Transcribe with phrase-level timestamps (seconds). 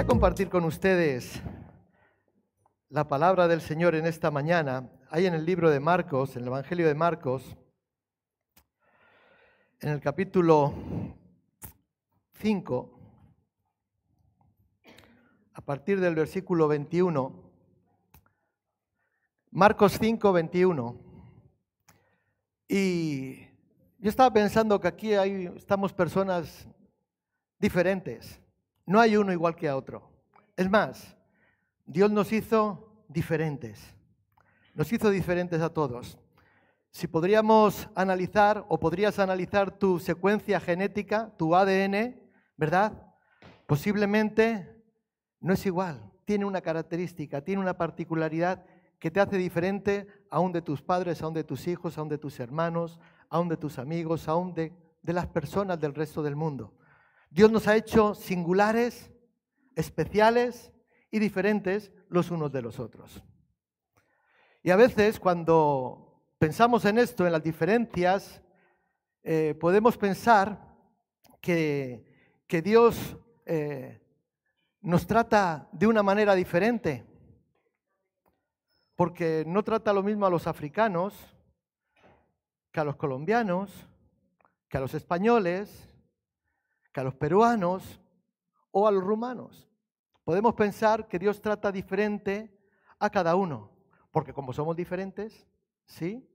[0.00, 1.42] Quería compartir con ustedes
[2.88, 4.90] la palabra del Señor en esta mañana.
[5.10, 7.54] Hay en el libro de Marcos, en el Evangelio de Marcos,
[9.78, 10.72] en el capítulo
[12.38, 12.98] 5,
[15.52, 17.52] a partir del versículo 21.
[19.50, 20.98] Marcos 5, 21.
[22.68, 23.40] Y
[23.98, 26.66] yo estaba pensando que aquí hay, estamos personas
[27.58, 28.40] diferentes.
[28.86, 30.10] No hay uno igual que a otro.
[30.56, 31.16] Es más,
[31.86, 33.94] Dios nos hizo diferentes.
[34.74, 36.18] Nos hizo diferentes a todos.
[36.90, 42.20] Si podríamos analizar o podrías analizar tu secuencia genética, tu ADN,
[42.56, 42.92] ¿verdad?
[43.66, 44.82] Posiblemente
[45.40, 46.10] no es igual.
[46.24, 48.64] Tiene una característica, tiene una particularidad
[48.98, 52.38] que te hace diferente aún de tus padres, aún de tus hijos, aún de tus
[52.38, 54.72] hermanos, aún de tus amigos, aún de,
[55.02, 56.74] de las personas del resto del mundo.
[57.30, 59.10] Dios nos ha hecho singulares,
[59.76, 60.72] especiales
[61.10, 63.22] y diferentes los unos de los otros.
[64.62, 68.42] Y a veces cuando pensamos en esto, en las diferencias,
[69.22, 70.76] eh, podemos pensar
[71.40, 72.04] que,
[72.46, 74.02] que Dios eh,
[74.80, 77.06] nos trata de una manera diferente
[78.96, 81.14] porque no trata lo mismo a los africanos
[82.70, 83.88] que a los colombianos,
[84.68, 85.89] que a los españoles,
[86.92, 88.00] que a los peruanos
[88.70, 89.68] o a los rumanos.
[90.24, 92.56] Podemos pensar que Dios trata diferente
[92.98, 93.70] a cada uno,
[94.10, 95.46] porque como somos diferentes,
[95.86, 96.26] ¿sí?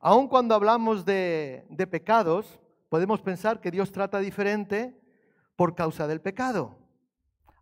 [0.00, 5.00] Aun cuando hablamos de, de pecados, podemos pensar que Dios trata diferente
[5.56, 6.78] por causa del pecado.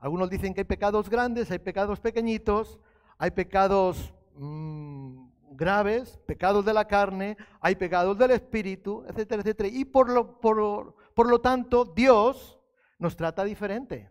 [0.01, 2.79] Algunos dicen que hay pecados grandes, hay pecados pequeñitos,
[3.17, 9.69] hay pecados Mm, graves, pecados de la carne, hay pecados del espíritu, etcétera, etcétera.
[9.69, 12.59] Y por lo, por, por lo tanto, Dios
[12.99, 14.11] nos trata diferente.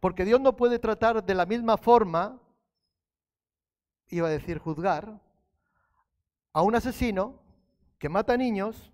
[0.00, 2.40] Porque Dios no puede tratar de la misma forma,
[4.08, 5.20] iba a decir juzgar,
[6.52, 7.42] a un asesino
[7.98, 8.92] que mata niños,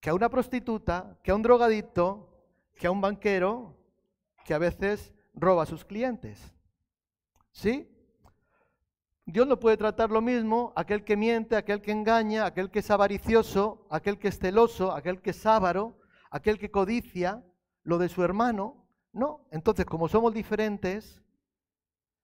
[0.00, 2.28] que a una prostituta, que a un drogadicto,
[2.74, 3.76] que a un banquero,
[4.44, 6.54] que a veces roba a sus clientes.
[7.52, 7.88] ¿Sí?
[9.26, 12.90] Dios no puede tratar lo mismo aquel que miente, aquel que engaña, aquel que es
[12.90, 15.98] avaricioso, aquel que es celoso, aquel que es ávaro,
[16.30, 17.44] aquel que codicia
[17.82, 18.86] lo de su hermano.
[19.12, 21.22] No, entonces como somos diferentes,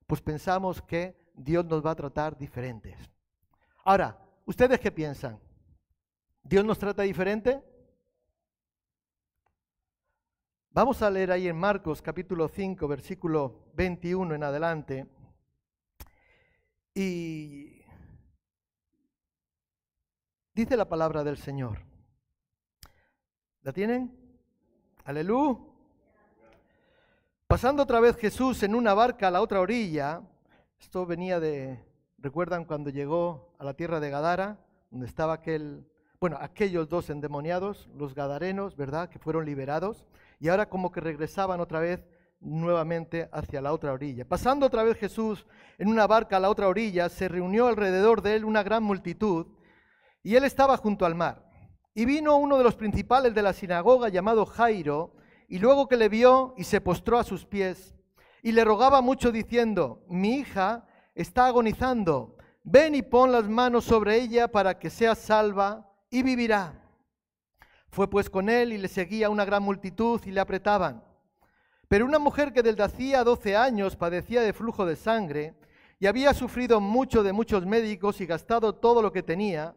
[0.06, 2.98] pues pensamos que Dios nos va a tratar diferentes.
[3.84, 5.40] Ahora, ¿ustedes qué piensan?
[6.42, 7.62] ¿Dios nos trata diferente?
[10.70, 15.06] Vamos a leer ahí en Marcos capítulo 5, versículo 21 en adelante.
[16.92, 17.80] Y
[20.52, 21.93] dice la palabra del Señor.
[23.64, 24.14] ¿La tienen?
[25.06, 25.58] Aleluya.
[27.46, 30.20] Pasando otra vez Jesús en una barca a la otra orilla,
[30.78, 31.82] esto venía de,
[32.18, 34.58] ¿recuerdan cuando llegó a la tierra de Gadara,
[34.90, 35.88] donde estaba aquel,
[36.20, 40.06] bueno, aquellos dos endemoniados, los gadarenos, ¿verdad?, que fueron liberados,
[40.38, 42.06] y ahora como que regresaban otra vez
[42.40, 44.28] nuevamente hacia la otra orilla.
[44.28, 45.46] Pasando otra vez Jesús
[45.78, 49.46] en una barca a la otra orilla, se reunió alrededor de él una gran multitud
[50.22, 51.53] y él estaba junto al mar.
[51.94, 55.14] Y vino uno de los principales de la sinagoga llamado Jairo,
[55.46, 57.94] y luego que le vio y se postró a sus pies,
[58.42, 64.16] y le rogaba mucho diciendo, mi hija está agonizando, ven y pon las manos sobre
[64.16, 66.80] ella para que sea salva y vivirá.
[67.88, 71.04] Fue pues con él y le seguía una gran multitud y le apretaban.
[71.86, 75.54] Pero una mujer que desde hacía 12 años padecía de flujo de sangre
[76.00, 79.76] y había sufrido mucho de muchos médicos y gastado todo lo que tenía,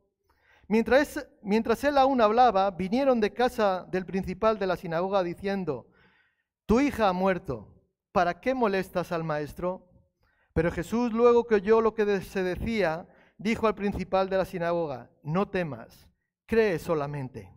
[0.71, 5.89] Mientras, él aún hablaba, vinieron de casa del principal de la sinagoga diciendo,
[6.65, 7.67] tu hija ha muerto,
[8.13, 9.85] ¿para qué molestas al maestro?
[10.53, 13.05] Pero Jesús, luego que oyó lo que se decía,
[13.37, 16.07] dijo al principal de la sinagoga, no temas,
[16.45, 17.51] cree solamente.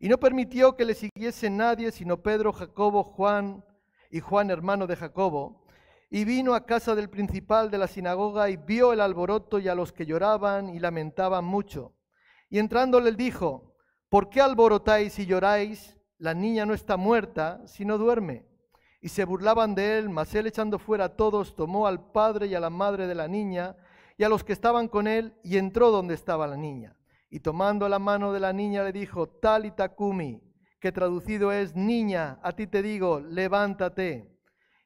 [0.00, 3.64] Y no permitió que le siguiese nadie, sino Pedro, Jacobo, Juan
[4.10, 5.64] y Juan, hermano de Jacobo.
[6.10, 9.76] Y vino a casa del principal de la sinagoga y vio el alboroto y a
[9.76, 11.94] los que lloraban y lamentaban mucho.
[12.48, 13.74] Y entrando le dijo,
[14.08, 15.98] ¿por qué alborotáis y lloráis?
[16.18, 18.46] La niña no está muerta, sino duerme.
[19.00, 22.54] Y se burlaban de él, mas él echando fuera a todos, tomó al padre y
[22.54, 23.76] a la madre de la niña
[24.16, 26.96] y a los que estaban con él y entró donde estaba la niña.
[27.30, 30.40] Y tomando la mano de la niña le dijo, tal y takumi,
[30.80, 34.38] que traducido es, niña, a ti te digo, levántate.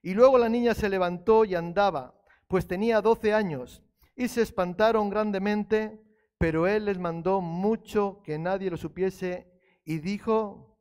[0.02, 2.14] Y luego la niña se levantó y andaba,
[2.46, 3.82] pues tenía doce años,
[4.16, 6.00] y se espantaron grandemente,
[6.38, 9.46] pero él les mandó mucho que nadie lo supiese
[9.84, 10.78] y dijo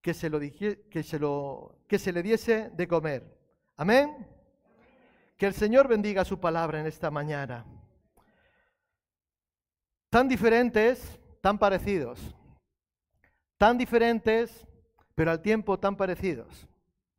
[0.00, 3.38] que se, lo lo, que se le diese de comer.
[3.76, 4.26] Amén.
[5.36, 7.64] Que el Señor bendiga su palabra en esta mañana
[10.10, 12.34] tan diferentes, tan parecidos,
[13.56, 14.66] tan diferentes,
[15.14, 16.66] pero al tiempo tan parecidos.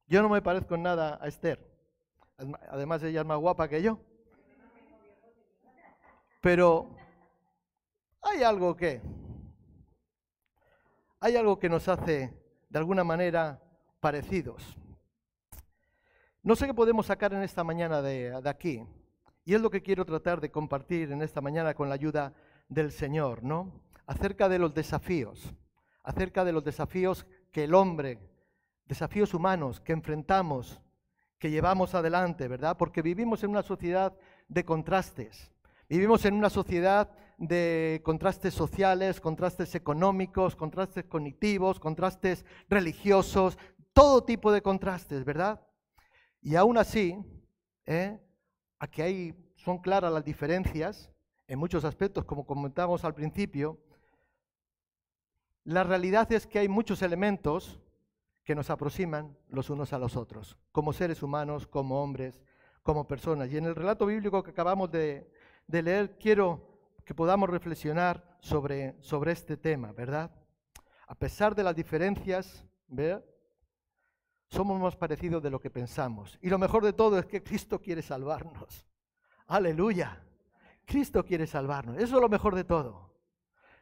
[0.08, 1.60] Yo no me parezco en nada a Esther,
[2.70, 4.00] además ella es más guapa que yo.
[6.42, 6.90] Pero
[8.30, 9.02] hay algo que,
[11.20, 12.34] hay algo que nos hace
[12.70, 13.62] de alguna manera
[14.00, 14.78] parecidos.
[16.44, 18.86] No sé qué podemos sacar en esta mañana de, aquí,
[19.46, 22.34] y es lo que quiero tratar de compartir en esta mañana con la ayuda
[22.68, 23.84] del Señor, ¿no?
[24.06, 25.54] Acerca de los desafíos,
[26.04, 28.20] acerca de los desafíos que el hombre,
[28.86, 30.82] desafíos humanos que enfrentamos,
[31.38, 32.78] que llevamos adelante, ¿verdad?
[32.78, 34.16] Porque vivimos en una sociedad
[34.48, 35.52] de contrastes.
[35.88, 43.58] Vivimos en una sociedad de contrastes sociales, contrastes económicos, contrastes cognitivos, contrastes religiosos,
[43.94, 45.66] todo tipo de contrastes, ¿verdad?
[46.42, 47.18] Y aún así,
[47.86, 48.20] ¿eh?
[48.78, 51.10] aquí hay, son claras las diferencias,
[51.48, 53.80] en muchos aspectos, como comentamos al principio,
[55.64, 57.80] la realidad es que hay muchos elementos
[58.44, 62.42] que nos aproximan los unos a los otros, como seres humanos, como hombres,
[62.84, 63.52] como personas.
[63.52, 65.32] Y en el relato bíblico que acabamos de,
[65.68, 66.69] leer, quiero
[67.10, 70.30] que podamos reflexionar sobre, sobre este tema, ¿verdad?
[71.08, 73.26] A pesar de las diferencias, ¿verdad?
[74.48, 76.38] somos más parecidos de lo que pensamos.
[76.40, 78.86] Y lo mejor de todo es que Cristo quiere salvarnos.
[79.48, 80.24] Aleluya.
[80.86, 81.98] Cristo quiere salvarnos.
[81.98, 83.12] Eso es lo mejor de todo.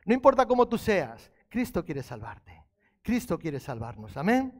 [0.06, 2.64] No importa cómo tú seas, Cristo quiere salvarte.
[3.02, 4.16] Cristo quiere salvarnos.
[4.16, 4.54] Amén.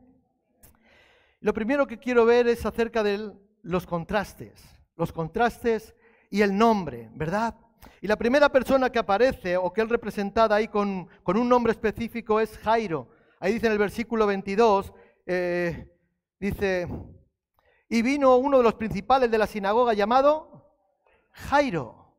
[1.40, 3.32] Lo primero que quiero ver es acerca de
[3.62, 4.62] los contrastes.
[4.98, 5.96] Los contrastes
[6.30, 7.56] y el nombre, ¿verdad?
[8.02, 12.40] Y la primera persona que aparece o que es representada ahí con, un nombre específico
[12.40, 13.10] es Jairo.
[13.40, 14.94] Ahí dice en el versículo 22,
[15.26, 15.92] eh,
[16.40, 16.88] dice,
[17.90, 20.76] y vino uno de los principales de la sinagoga llamado
[21.32, 22.16] Jairo.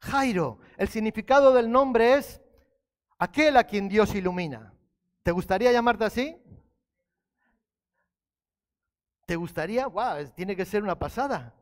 [0.00, 0.60] Jairo.
[0.76, 2.40] El significado del nombre es
[3.18, 4.74] aquel a quien Dios ilumina.
[5.22, 6.36] ¿Te gustaría llamarte así?
[9.24, 9.88] ¿Te gustaría?
[9.88, 10.30] ¡Wow!
[10.34, 11.55] Tiene que ser una pasada.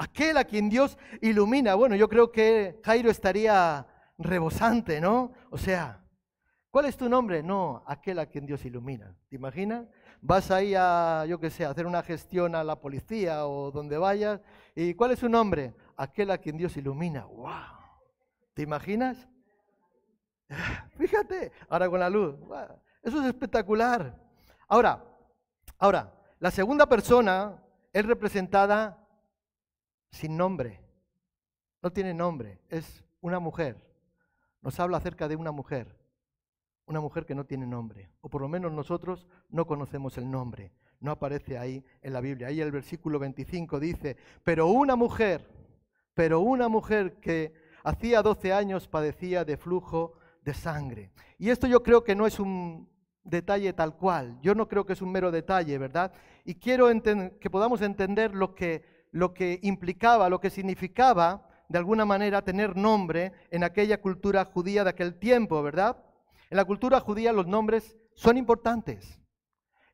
[0.00, 1.74] Aquel a quien Dios ilumina.
[1.74, 3.86] Bueno, yo creo que Jairo estaría
[4.16, 5.34] rebosante, ¿no?
[5.50, 6.02] O sea,
[6.70, 7.42] ¿cuál es tu nombre?
[7.42, 9.14] No, aquel a quien Dios ilumina.
[9.28, 9.86] ¿Te imaginas?
[10.22, 13.98] Vas ahí a, yo qué sé, a hacer una gestión a la policía o donde
[13.98, 14.40] vayas.
[14.74, 15.74] ¿Y cuál es su nombre?
[15.98, 17.26] Aquel a quien Dios ilumina.
[17.26, 17.50] ¡Wow!
[18.54, 19.28] ¿Te imaginas?
[20.96, 22.36] Fíjate, ahora con la luz.
[23.02, 24.18] Eso es espectacular.
[24.66, 25.04] Ahora,
[25.78, 28.99] ahora, la segunda persona es representada
[30.10, 30.80] sin nombre.
[31.82, 33.76] No tiene nombre, es una mujer.
[34.60, 35.96] Nos habla acerca de una mujer.
[36.86, 38.10] Una mujer que no tiene nombre.
[38.20, 40.72] O por lo menos nosotros no conocemos el nombre.
[40.98, 42.48] No aparece ahí en la Biblia.
[42.48, 45.48] Ahí el versículo 25 dice, pero una mujer,
[46.14, 51.10] pero una mujer que hacía 12 años padecía de flujo de sangre.
[51.38, 52.88] Y esto yo creo que no es un
[53.22, 56.12] detalle tal cual, yo no creo que es un mero detalle, ¿verdad?
[56.44, 56.88] Y quiero
[57.38, 62.76] que podamos entender lo que, lo que implicaba, lo que significaba de alguna manera tener
[62.76, 66.02] nombre en aquella cultura judía de aquel tiempo, ¿verdad?
[66.50, 69.20] En la cultura judía los nombres son importantes.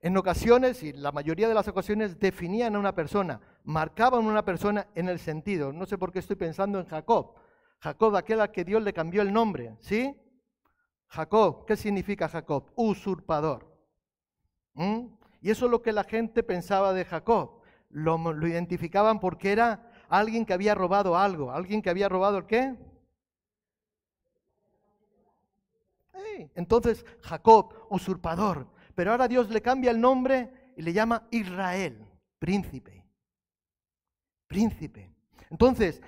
[0.00, 4.44] En ocasiones, y la mayoría de las ocasiones, definían a una persona, marcaban a una
[4.44, 5.72] persona en el sentido.
[5.72, 7.34] No sé por qué estoy pensando en Jacob.
[7.80, 10.14] Jacob, aquel a que Dios le cambió el nombre, ¿sí?
[11.08, 12.70] Jacob, ¿qué significa Jacob?
[12.74, 13.76] Usurpador.
[14.74, 15.06] ¿Mm?
[15.40, 17.55] Y eso es lo que la gente pensaba de Jacob.
[17.96, 21.50] Lo, identificaban porque era alguien que había robado algo.
[21.50, 22.76] ¿Alguien que había robado el qué?
[26.54, 28.68] Entonces, Jacob, usurpador.
[28.94, 32.06] Pero ahora Dios le cambia el nombre y le llama Israel,
[32.38, 33.02] príncipe.
[34.46, 35.10] Príncipe.
[35.48, 36.02] Entonces,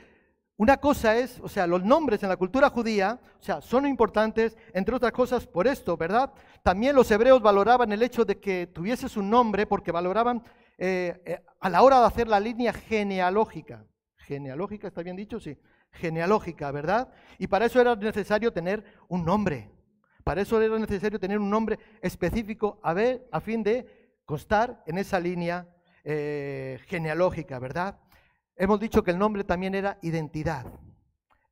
[0.59, 4.59] una cosa es, o sea, los nombres en la cultura judía, o sea, son importantes,
[4.75, 6.35] entre otras cosas, por esto, ¿verdad?
[6.63, 10.43] También los hebreos valoraban el hecho de que tuvieses un nombre porque valoraban
[10.79, 13.85] eh, eh, a la hora de hacer la línea genealógica.
[14.17, 15.41] Genealógica, ¿está bien dicho?
[15.41, 15.59] Sí.
[15.91, 17.13] Genealógica, ¿verdad?
[17.39, 19.71] Y para eso era necesario tener un nombre.
[20.23, 24.99] Para eso era necesario tener un nombre específico a, ver, a fin de constar en
[24.99, 25.67] esa línea
[26.05, 27.99] eh, genealógica, ¿verdad?
[28.55, 30.67] Hemos dicho que el nombre también era identidad.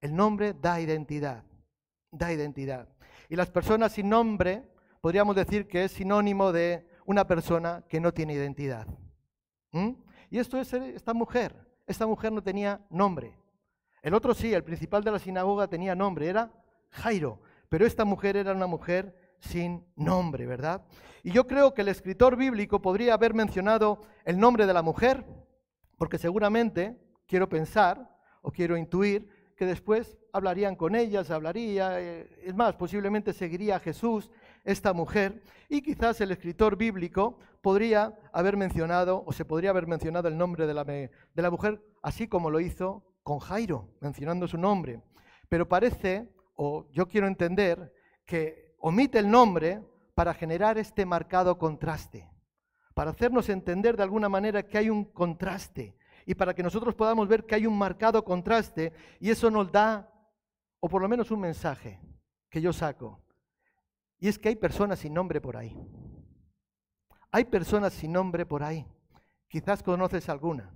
[0.01, 1.43] El nombre da identidad,
[2.13, 2.89] da identidad.
[3.29, 8.13] Y las personas sin nombre, podríamos decir que es sinónimo de una persona que no
[8.13, 8.87] tiene identidad.
[9.77, 9.91] ¿Mm?
[10.31, 11.55] Y esto es esta mujer.
[11.87, 13.37] Esta mujer no tenía nombre.
[14.03, 16.51] El otro sí, el principal de la sinagoga tenía nombre, era
[16.91, 17.41] Jairo.
[17.69, 20.83] Pero esta mujer era una mujer sin nombre, ¿verdad?
[21.23, 25.25] Y yo creo que el escritor bíblico podría haber mencionado el nombre de la mujer,
[25.99, 32.29] porque seguramente, quiero pensar o quiero intuir, que después hablarían con ella, se hablaría, eh,
[32.45, 34.31] es más, posiblemente seguiría a Jesús,
[34.67, 40.29] esta mujer, y quizás el escritor bíblico podría haber mencionado, o se podría haber mencionado
[40.29, 44.59] el nombre de la, de la mujer, así como lo hizo con Jairo, mencionando su
[44.59, 45.03] nombre.
[45.49, 47.93] Pero parece, o yo quiero entender,
[48.27, 49.83] que omite el nombre
[50.15, 52.29] para generar este marcado contraste,
[52.95, 57.29] para hacernos entender de alguna manera que hay un contraste y para que nosotros podamos
[57.29, 60.11] ver que hay un marcado contraste y eso nos da,
[60.81, 62.01] o por lo menos un mensaje
[62.51, 63.23] que yo saco,
[64.19, 65.77] y es que hay personas sin nombre por ahí.
[67.31, 68.87] Hay personas sin nombre por ahí.
[69.49, 70.73] Quizás conoces alguna.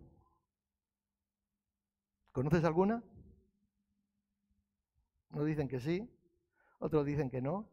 [2.32, 3.02] ¿Conoces alguna?
[5.30, 6.08] Unos dicen que sí,
[6.78, 7.68] otros dicen que no.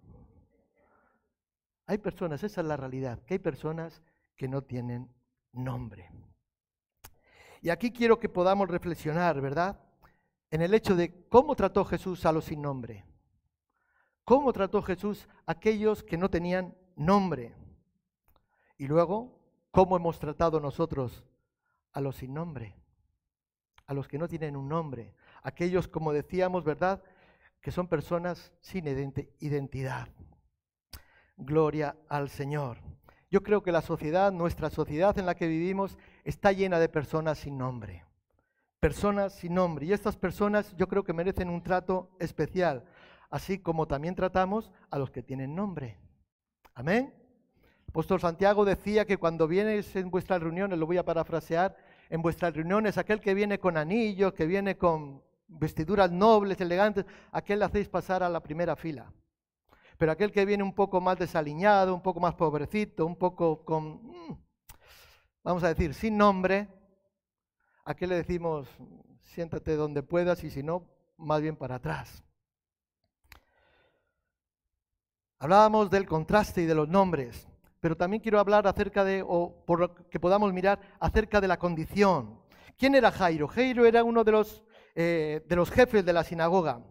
[1.86, 4.02] Hay personas, esa es la realidad, que hay personas
[4.36, 5.10] que no tienen
[5.54, 6.12] nombre.
[7.62, 9.80] Y aquí quiero que podamos reflexionar, ¿verdad?
[10.52, 13.07] En el hecho de cómo trató Jesús a los sin nombre.
[14.27, 17.53] ¿Cómo trató Jesús a aquellos que no tenían nombre?
[18.77, 19.39] Y luego,
[19.72, 21.24] ¿cómo hemos tratado nosotros
[21.93, 22.75] a los sin nombre?
[23.86, 25.13] A los que no tienen un nombre.
[25.43, 27.01] Aquellos, como decíamos, ¿verdad?
[27.62, 28.86] Que son personas sin
[29.39, 30.10] identidad.
[31.38, 32.79] Gloria al Señor.
[33.31, 37.38] Yo creo que la sociedad, nuestra sociedad en la que vivimos, está llena de personas
[37.38, 38.03] sin nombre.
[38.81, 39.86] Personas sin nombre.
[39.86, 42.84] Y estas personas yo creo que merecen un trato especial,
[43.29, 46.00] así como también tratamos a los que tienen nombre.
[46.74, 47.13] Amén.
[47.88, 51.75] El apóstol Santiago decía que cuando vienes en vuestras reuniones, lo voy a parafrasear,
[52.10, 57.60] en vuestras reuniones, aquel que viene con anillos, que viene con vestiduras nobles, elegantes, aquel
[57.60, 59.12] le hacéis pasar a la primera fila.
[59.98, 64.03] Pero aquel que viene un poco más desaliñado, un poco más pobrecito, un poco con,
[64.03, 64.38] mm,
[65.43, 66.67] vamos a decir, sin nombre,
[67.84, 68.67] ¿a qué le decimos,
[69.22, 72.24] siéntate donde puedas y si no, más bien para atrás?
[75.39, 77.48] Hablábamos del contraste y de los nombres,
[77.79, 81.58] pero también quiero hablar acerca de, o por lo que podamos mirar, acerca de la
[81.58, 82.39] condición.
[82.75, 83.48] ¿Quién era Jairo?
[83.48, 84.63] Jairo era uno de los,
[84.96, 86.82] eh, de los jefes de la sinagoga.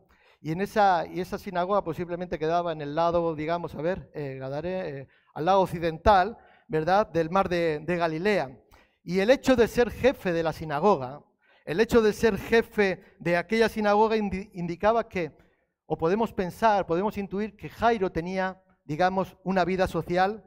[0.40, 4.38] Y, en esa, y esa sinagoga posiblemente quedaba en el lado, digamos, a ver, eh,
[4.40, 6.38] eh, al lado occidental,
[6.68, 8.56] ¿verdad?, del mar de, Galilea.
[9.02, 11.20] Y el hecho de ser jefe de la sinagoga,
[11.64, 15.36] el hecho de ser jefe de aquella sinagoga indicaba que,
[15.86, 20.44] o podemos pensar, podemos intuir que Jairo tenía, digamos, una vida social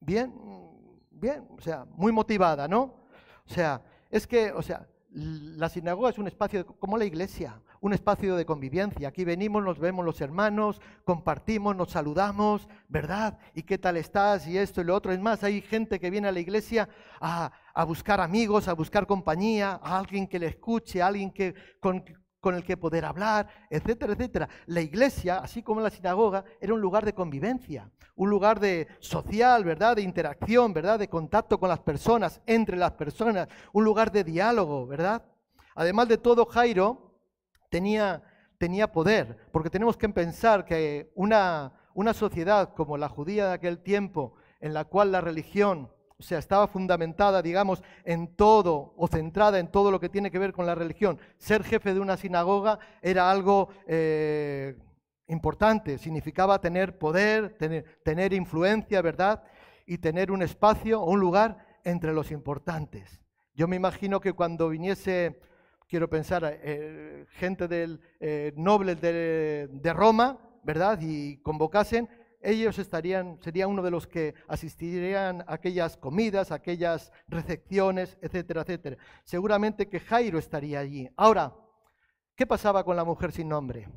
[0.00, 0.32] bien,
[1.10, 3.04] bien, o sea, muy motivada, ¿no?
[3.46, 7.92] O sea, es que, o sea, la sinagoga es un espacio como la iglesia, un
[7.92, 9.08] espacio de convivencia.
[9.08, 13.38] Aquí venimos, nos vemos los hermanos, compartimos, nos saludamos, ¿verdad?
[13.54, 14.46] ¿Y qué tal estás?
[14.46, 15.12] Y esto y lo otro.
[15.12, 16.88] Es más, hay gente que viene a la iglesia
[17.20, 17.50] a,
[17.86, 21.54] buscar amigos, a buscar compañía, a alguien que le escuche, a alguien que,
[22.40, 24.48] con el que poder hablar, etcétera, etcétera.
[24.66, 29.64] La iglesia, así como la sinagoga, era un lugar de convivencia, un lugar de social,
[29.64, 29.96] ¿verdad?
[29.96, 30.98] De interacción, ¿verdad?
[30.98, 35.24] De contacto con las personas, entre las personas, un lugar de diálogo, ¿verdad?
[35.74, 37.20] Además de todo, Jairo
[37.70, 38.22] tenía,
[38.58, 43.78] tenía poder, porque tenemos que pensar que una, una sociedad como la judía de aquel
[43.78, 49.58] tiempo, en la cual la religión, o sea, estaba fundamentada, digamos, en todo o centrada
[49.58, 51.18] en todo lo que tiene que ver con la religión.
[51.36, 54.76] Ser jefe de una sinagoga era algo eh,
[55.28, 57.56] importante, significaba tener poder,
[58.02, 59.44] tener, influencia, ¿verdad?
[59.86, 63.22] Y tener un espacio o un lugar entre los importantes.
[63.54, 65.40] Yo me imagino que cuando viniese
[65.88, 70.98] quiero pensar, eh, gente del, eh, nobles de, Roma, ¿verdad?
[71.00, 72.08] Y convocasen,
[72.40, 78.62] ellos estarían, sería uno de los que asistirían a aquellas comidas, a aquellas recepciones, etcétera,
[78.62, 78.96] etcétera.
[79.24, 81.08] Seguramente que Jairo estaría allí.
[81.16, 81.54] Ahora,
[82.36, 83.88] ¿qué pasaba con la mujer sin nombre?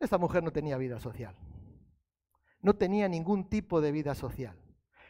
[0.00, 1.36] Esta mujer no tenía vida social.
[2.60, 4.56] No tenía ningún tipo de vida social.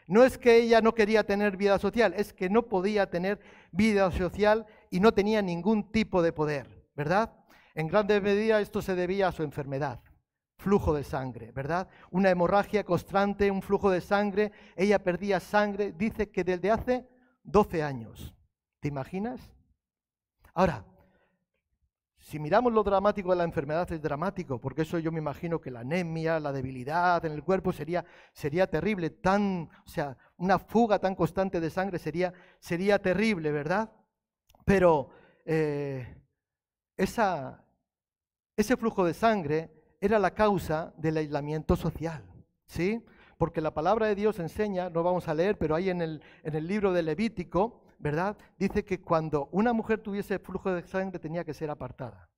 [0.05, 3.39] No es que ella no quería tener vida social, es que no podía tener
[3.71, 7.33] vida social y no tenía ningún tipo de poder, ¿verdad?
[7.73, 10.01] En grande medida esto se debía a su enfermedad
[10.63, 11.89] flujo de sangre, ¿verdad?
[12.09, 17.07] Una hemorragia constante, un flujo de sangre, ella perdía sangre, dice que desde hace
[17.43, 18.33] 12 años.
[18.79, 19.41] ¿Te imaginas?
[20.53, 20.85] Ahora,
[22.17, 25.69] si miramos lo dramático de la enfermedad, es dramático, porque eso yo me imagino que
[25.69, 30.97] la anemia, la debilidad en el cuerpo sería, sería terrible, tan, o sea, una fuga
[30.97, 33.91] tan constante de sangre sería, sería terrible, ¿verdad?
[34.63, 35.09] Pero
[35.43, 36.23] eh,
[36.95, 42.25] ese flujo de sangre era la causa del aislamiento social,
[42.65, 43.05] ¿sí?
[43.37, 46.55] Porque la palabra de Dios enseña, no vamos a leer, pero ahí en el, en
[46.55, 48.37] el libro de Levítico, ¿verdad?
[48.59, 52.29] Dice que cuando una mujer tuviese flujo de sangre tenía que ser apartada.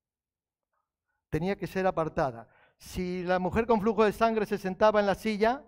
[1.31, 2.47] Tenía que ser apartada.
[2.77, 5.63] Si la mujer con flujo de sangre se sentaba en la silla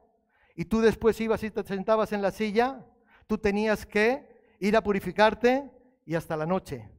[0.54, 2.86] y tú después ibas y te sentabas en la silla,
[3.26, 5.68] tú tenías que ir a purificarte
[6.06, 6.92] y hasta la noche.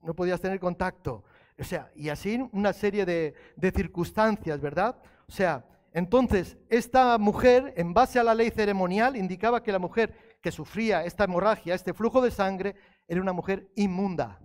[0.00, 1.24] No podías tener contacto.
[1.58, 3.34] O sea, y así una serie de,
[3.74, 4.96] circunstancias, ¿verdad?
[5.26, 10.38] O sea, entonces, esta mujer, en base a la ley ceremonial, indicaba que la mujer
[10.40, 12.76] que sufría esta hemorragia, este flujo de sangre,
[13.08, 14.40] era una mujer inmunda.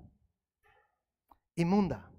[1.56, 2.10] Inmunda.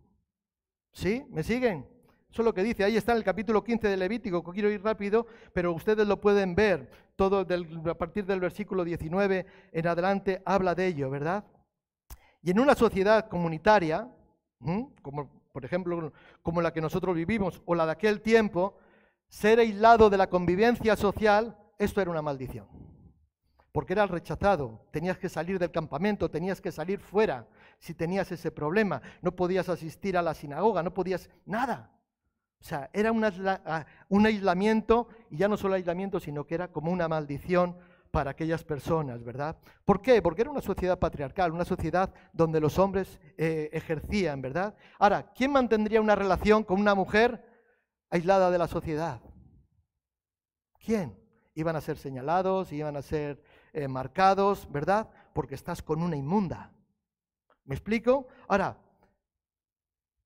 [0.93, 1.25] ¿Sí?
[1.31, 1.89] ¿Me siguen?
[2.31, 2.85] Eso es lo que dice.
[2.85, 6.21] Ahí está en el capítulo 15 de Levítico, que quiero ir rápido, pero ustedes lo
[6.21, 6.91] pueden ver.
[7.17, 7.47] Todo
[7.91, 11.45] a partir del versículo 19 en adelante habla de ello, ¿verdad?
[12.43, 14.09] Y en una sociedad comunitaria,
[15.03, 18.77] como por ejemplo como la que nosotros vivimos o la de aquel tiempo,
[19.29, 22.67] ser aislado de la convivencia social, esto era una maldición.
[23.73, 27.47] Porque eras rechazado, tenías que salir del campamento, tenías que salir fuera
[27.79, 31.91] si tenías ese problema, no podías asistir a la sinagoga, no podías nada.
[32.61, 37.09] O sea, era un aislamiento, y ya no solo aislamiento, sino que era como una
[37.09, 37.77] maldición
[38.15, 39.57] para aquellas personas, ¿verdad?
[39.85, 40.23] ¿Por qué?
[40.23, 44.77] Porque era una sociedad patriarcal, una sociedad donde los hombres eh, ejercían, ¿verdad?
[45.01, 47.45] Ahora, ¿quién mantendría una relación con una mujer
[48.11, 49.21] aislada de la sociedad?
[50.79, 51.19] ¿Quién?
[51.57, 55.11] Iban a ser señalados, iban a ser eh, marcados, ¿verdad?
[55.33, 56.73] Porque estás con una inmunda.
[57.65, 58.29] ¿Me explico?
[58.47, 58.79] Ahora,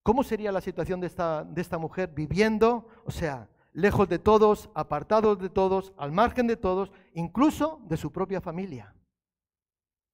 [0.03, 2.87] ¿cómo sería la situación de esta, de esta mujer viviendo?
[3.07, 8.11] O sea, lejos de todos, apartados de todos, al margen de todos, incluso de su
[8.11, 8.95] propia familia.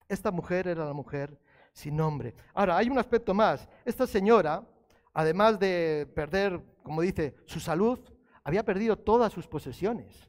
[0.09, 1.39] Esta mujer era la mujer
[1.73, 2.35] sin nombre.
[2.55, 3.69] Ahora, hay un aspecto más.
[3.85, 4.67] Esta señora,
[5.13, 7.99] además de perder, como dice, su salud,
[8.45, 10.29] había perdido todas sus posesiones.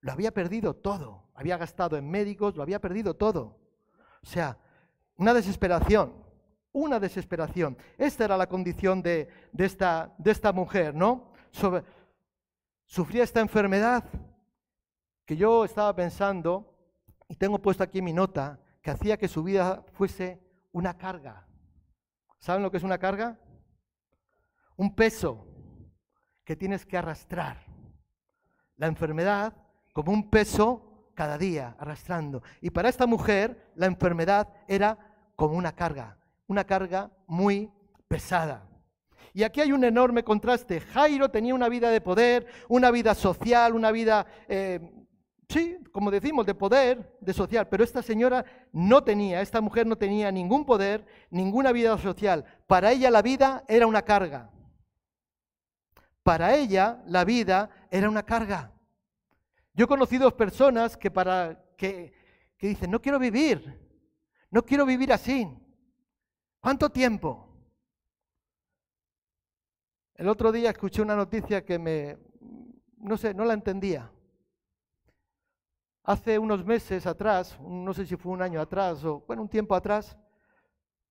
[0.00, 1.24] Lo había perdido todo.
[1.34, 3.58] Había gastado en médicos, lo había perdido todo.
[4.22, 4.58] O sea,
[5.16, 6.12] una desesperación,
[6.72, 7.76] una desesperación.
[7.96, 11.32] Esta era la condición de, esta, de esta mujer, ¿no?
[11.50, 11.82] Sobre,
[12.88, 14.04] sufría esta enfermedad
[15.24, 16.74] que yo estaba pensando,
[17.28, 21.46] y tengo puesto aquí mi nota, que hacía que su vida fuese una carga.
[22.38, 23.38] ¿Saben lo que es una carga?
[24.76, 25.46] Un peso
[26.44, 27.58] que tienes que arrastrar.
[28.76, 29.54] La enfermedad
[29.92, 32.42] como un peso cada día, arrastrando.
[32.60, 34.98] Y para esta mujer la enfermedad era
[35.36, 37.70] como una carga, una carga muy
[38.06, 38.67] pesada.
[39.38, 40.80] Y aquí hay un enorme contraste.
[40.80, 44.80] Jairo tenía una vida de poder, una vida social, una vida, eh,
[45.48, 49.94] sí, como decimos, de poder, de social, pero esta señora no tenía, esta mujer no
[49.94, 52.46] tenía ningún poder, ninguna vida social.
[52.66, 54.50] Para ella la vida era una carga.
[56.24, 58.72] Para ella la vida era una carga.
[59.72, 62.12] Yo he conocido personas que, para, que,
[62.56, 63.88] que dicen, no quiero vivir,
[64.50, 65.48] no quiero vivir así.
[66.58, 67.47] ¿Cuánto tiempo?
[70.18, 72.18] El otro día escuché una noticia que me,
[72.96, 74.10] no sé, no la entendía.
[76.02, 79.76] Hace unos meses atrás, no sé si fue un año atrás o, bueno, un tiempo
[79.76, 80.18] atrás,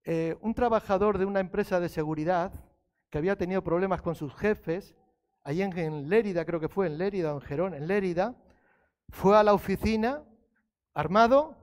[0.04, 2.52] eh, un trabajador de una empresa de seguridad
[3.10, 4.94] que había tenido problemas con sus jefes,
[5.42, 8.36] allí en, en Lérida, creo que fue en Lérida o en Gerón, en Lérida,
[9.08, 10.22] fue a la oficina
[10.94, 11.56] armado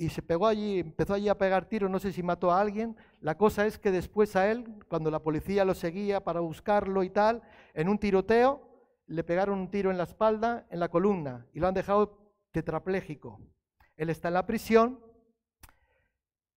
[0.00, 2.96] y se pegó allí, empezó allí a pegar tiros, no sé si mató a alguien.
[3.20, 7.10] La cosa es que después a él, cuando la policía lo seguía para buscarlo y
[7.10, 7.42] tal,
[7.74, 8.66] en un tiroteo
[9.08, 13.42] le pegaron un tiro en la espalda, en la columna, y lo han dejado tetrapléjico.
[13.94, 15.04] Él está en la prisión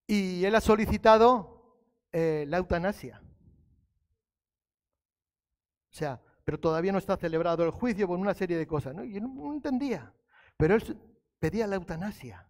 [0.08, 1.82] y él ha solicitado
[2.14, 3.22] eh, la eutanasia.
[5.92, 8.96] O sea, pero todavía no está celebrado el juicio por una serie de cosas.
[8.96, 9.04] ¿no?
[9.04, 10.14] Y no, no entendía.
[10.56, 10.98] Pero él
[11.40, 12.48] pedía la eutanasia.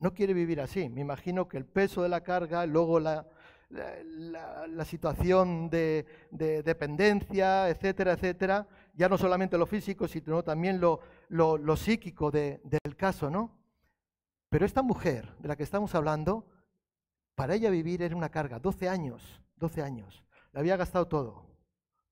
[0.00, 0.88] No quiere vivir así.
[0.88, 3.26] Me imagino que el peso de la carga, luego la,
[3.70, 11.76] la, situación de, dependencia, etcétera, etcétera, ya no solamente lo físico, sino también lo, lo,
[11.76, 13.58] psíquico del caso, ¿no?
[14.48, 16.46] Pero esta mujer de la que estamos hablando,
[17.34, 20.24] para ella vivir era una carga, 12 años, 12 años.
[20.52, 21.46] Le había gastado todo,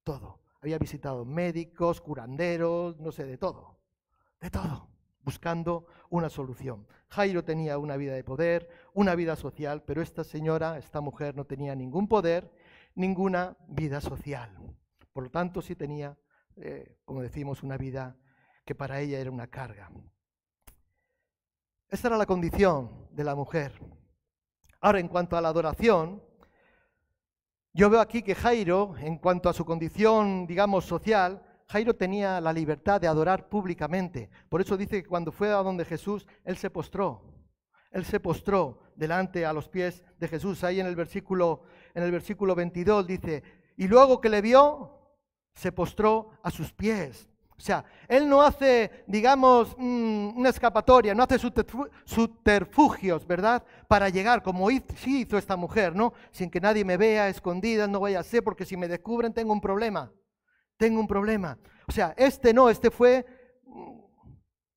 [0.04, 0.40] todo.
[0.60, 3.78] Había visitado médicos, curanderos, no sé, de todo,
[4.40, 6.86] de todo buscando una solución.
[7.08, 11.44] Jairo tenía una vida de poder, una vida social, pero esta señora, esta mujer, no
[11.44, 12.52] tenía ningún poder,
[12.94, 14.56] ninguna vida social.
[15.12, 16.18] Por lo tanto, sí tenía,
[16.56, 18.16] eh, como decimos, una vida
[18.64, 19.90] que para ella era una carga.
[21.88, 23.72] Esta era la condición de la mujer.
[24.80, 26.22] Ahora, en cuanto a la adoración,
[27.72, 32.52] yo veo aquí que Jairo, en cuanto a su condición, digamos, social, Jairo tenía la
[32.52, 34.30] libertad de adorar públicamente.
[34.48, 37.22] Por eso dice que cuando fue a donde Jesús, él se postró.
[37.90, 40.64] Él se postró delante a los pies de Jesús.
[40.64, 43.42] Ahí en el versículo, en el versículo 22 dice,
[43.76, 44.94] y luego que le vio,
[45.54, 47.28] se postró a sus pies.
[47.50, 53.62] O sea, él no hace, digamos, mm, una escapatoria, no hace subterfugios, ¿verdad?
[53.88, 56.14] Para llegar, como sí hizo esta mujer, ¿no?
[56.30, 59.52] Sin que nadie me vea, escondida, no vaya a ser, porque si me descubren tengo
[59.52, 60.10] un problema
[60.78, 61.58] tengo un problema.
[61.86, 63.26] O sea, este no, este fue
[63.66, 64.00] mm,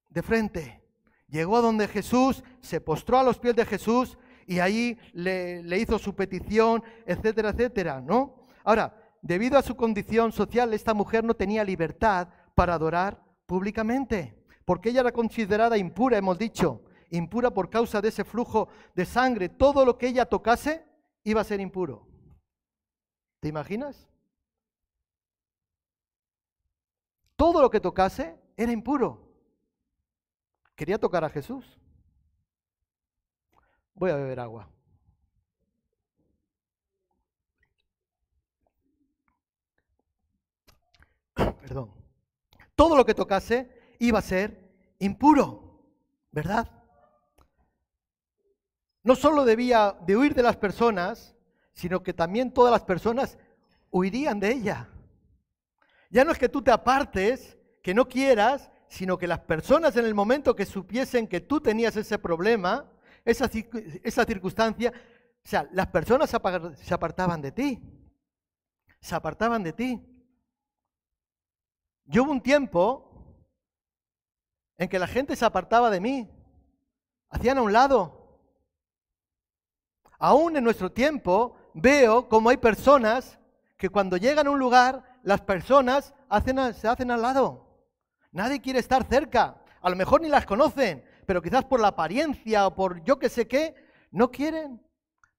[0.10, 0.84] de frente.
[1.28, 5.78] Llegó a donde Jesús, se postró a los pies de Jesús y ahí le, le
[5.80, 8.46] hizo su petición, etcétera, etcétera, ¿no?
[8.66, 14.90] Ahora, debido a su condición social, esta mujer no tenía libertad para adorar públicamente, porque
[14.90, 19.50] ella era considerada impura, hemos dicho, impura por causa de ese flujo de sangre.
[19.50, 20.86] Todo lo que ella tocase
[21.24, 22.08] iba a ser impuro.
[23.40, 24.11] ¿Te imaginas?
[27.42, 29.28] Todo lo que tocase era impuro.
[30.76, 31.66] Quería tocar a Jesús.
[33.96, 34.70] Voy a beber agua.
[41.62, 41.92] Perdón.
[42.76, 45.82] Todo lo que tocase iba a ser impuro,
[46.32, 46.70] ¿verdad?
[49.02, 51.36] No solo debía de huir de las personas,
[51.74, 53.40] sino que también todas las personas
[53.90, 54.91] huirían de ella.
[56.12, 60.06] Ya no es que tú te apartes, que no quieras, sino que las personas en
[60.06, 62.92] el momento que supiesen que tú tenías ese problema,
[63.24, 67.82] esa, circunstancia, o sea, las personas se apartaban de ti.
[69.00, 70.06] Se apartaban de ti.
[72.04, 73.08] Yo hubo un tiempo
[74.78, 76.30] en que la gente se apartaba de mí.
[77.30, 78.42] Hacían a un lado.
[80.20, 83.40] Aún en nuestro tiempo veo como hay personas
[83.78, 86.14] que cuando llegan a un lugar las personas
[86.76, 87.68] se hacen al lado.
[88.32, 89.62] Nadie quiere estar cerca.
[89.82, 93.30] A lo mejor ni las conocen, pero quizás por la apariencia o por yo que
[93.30, 93.76] sé qué,
[94.12, 94.82] no quieren.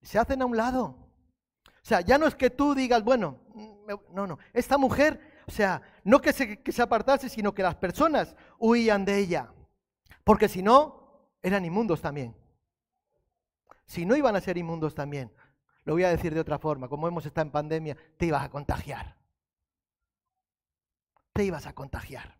[0.02, 0.98] Se hacen a un lado.
[1.64, 3.40] O sea, ya no es que tú digas, bueno,
[4.12, 4.38] no, no.
[4.52, 9.04] Esta mujer, o sea, no que se, que se apartase, sino que las personas huían
[9.04, 9.52] de ella.
[10.24, 12.36] Porque si no, eran inmundos también.
[13.86, 15.32] Si no iban a ser inmundos también.
[15.84, 16.88] Lo voy a decir de otra forma.
[16.88, 19.21] Como hemos estado en pandemia, te ibas a contagiar
[21.32, 22.38] te ibas a contagiar.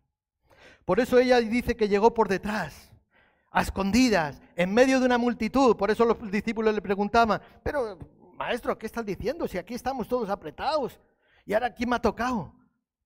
[0.85, 2.91] Por eso ella dice que llegó por detrás,
[3.51, 5.75] a escondidas, en medio de una multitud.
[5.75, 7.97] Por eso los discípulos le preguntaban, pero
[8.35, 9.47] maestro, ¿qué estás diciendo?
[9.47, 10.99] Si aquí estamos todos apretados
[11.45, 12.53] y ahora ¿quién me ha tocado?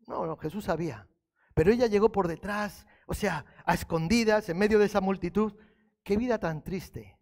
[0.08, 1.08] No, no, Jesús sabía.
[1.54, 5.54] Pero ella llegó por detrás, o sea, a escondidas, en medio de esa multitud.
[6.04, 7.18] Qué vida tan triste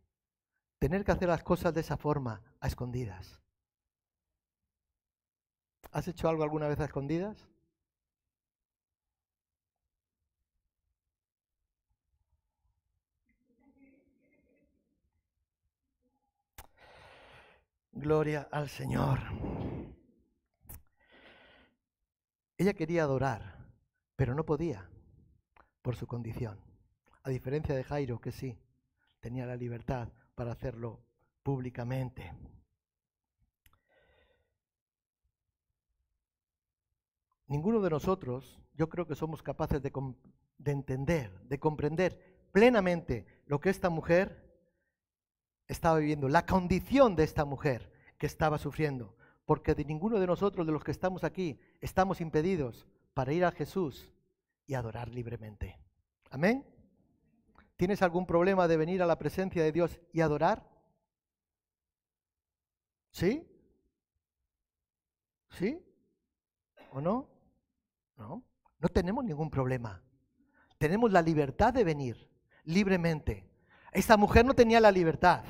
[0.77, 3.41] tener que hacer las cosas de esa forma, a escondidas.
[5.91, 7.47] ¿Has hecho algo alguna vez a escondidas?
[17.97, 19.19] Gloria al Señor.
[22.57, 23.65] Ella quería adorar,
[24.17, 24.89] pero no podía
[25.81, 26.59] por su condición.
[27.23, 28.59] A diferencia de Jairo, que sí,
[29.21, 31.05] tenía la libertad para hacerlo
[31.41, 32.33] públicamente.
[37.47, 39.93] Ninguno de nosotros, yo creo que somos capaces de,
[40.57, 44.44] de entender, de comprender plenamente lo que esta mujer
[45.67, 50.65] estaba viviendo, la condición de esta mujer que estaba sufriendo, porque de ninguno de nosotros,
[50.65, 54.11] de los que estamos aquí, estamos impedidos para ir a Jesús
[54.67, 55.79] y adorar libremente.
[56.31, 56.65] Amén.
[57.77, 60.69] ¿Tienes algún problema de venir a la presencia de Dios y adorar?
[63.11, 63.47] ¿Sí?
[65.49, 65.79] ¿Sí?
[66.91, 67.29] ¿O no?
[68.17, 68.43] No,
[68.79, 70.01] no tenemos ningún problema.
[70.77, 72.29] Tenemos la libertad de venir
[72.63, 73.49] libremente.
[73.95, 75.45] Esta mujer no tenía la libertad,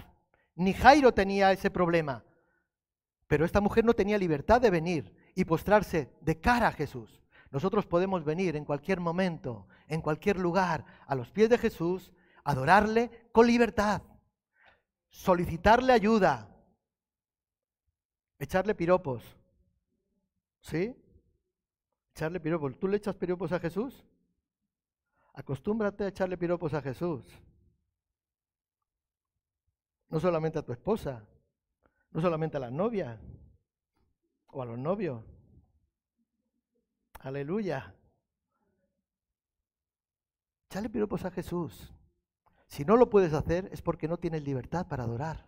[0.54, 2.24] ni Jairo tenía ese problema,
[3.26, 7.24] pero esta mujer no tenía libertad de venir y postrarse de cara a Jesús.
[7.50, 13.30] Nosotros podemos venir en cualquier momento, en cualquier lugar, a los pies de Jesús, adorarle
[13.32, 14.04] con libertad,
[15.10, 16.56] solicitarle ayuda,
[18.38, 19.24] echarle piropos.
[20.62, 20.96] ¿Sí?
[22.12, 22.78] Echarle piropos.
[22.78, 24.06] ¿Tú le echas piropos a Jesús?
[25.34, 27.26] Acostúmbrate a echarle piropos a Jesús.
[30.10, 31.28] No solamente a tu esposa,
[32.12, 33.20] no solamente a las novias
[34.48, 35.24] o a los novios.
[37.20, 37.94] Aleluya.
[40.70, 41.94] Echale piropos a Jesús.
[42.68, 45.48] Si no lo puedes hacer es porque no tienes libertad para adorar.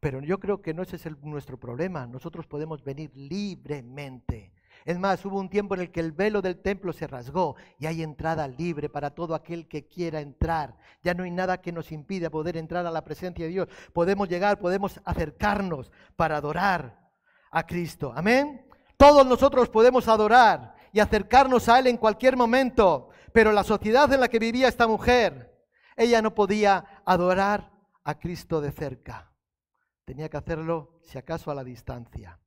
[0.00, 2.06] Pero yo creo que no ese es nuestro problema.
[2.06, 4.52] Nosotros podemos venir libremente
[4.84, 7.86] es más, hubo un tiempo en el que el velo del templo se rasgó y
[7.86, 10.76] hay entrada libre para todo aquel que quiera entrar.
[11.02, 13.68] Ya no hay nada que nos impida poder entrar a la presencia de Dios.
[13.92, 17.10] Podemos llegar, podemos acercarnos para adorar
[17.50, 18.12] a Cristo.
[18.14, 18.66] Amén.
[18.96, 23.10] Todos nosotros podemos adorar y acercarnos a Él en cualquier momento.
[23.32, 25.54] Pero la sociedad en la que vivía esta mujer,
[25.96, 27.70] ella no podía adorar
[28.04, 29.32] a Cristo de cerca.
[30.04, 32.40] Tenía que hacerlo, si acaso, a la distancia.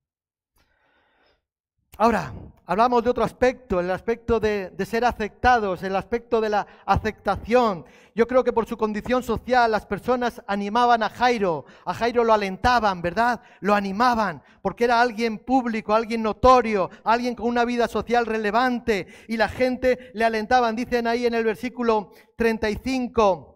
[1.95, 2.33] Ahora,
[2.65, 7.85] hablamos de otro aspecto, el aspecto de, ser aceptados, el aspecto de la aceptación.
[8.15, 12.33] Yo creo que por su condición social las personas animaban a Jairo, a Jairo lo
[12.33, 13.41] alentaban, ¿verdad?
[13.59, 19.37] Lo animaban, porque era alguien público, alguien notorio, alguien con una vida social relevante, y
[19.37, 20.75] la gente le alentaban.
[20.75, 23.52] Dicen ahí en el versículo 35.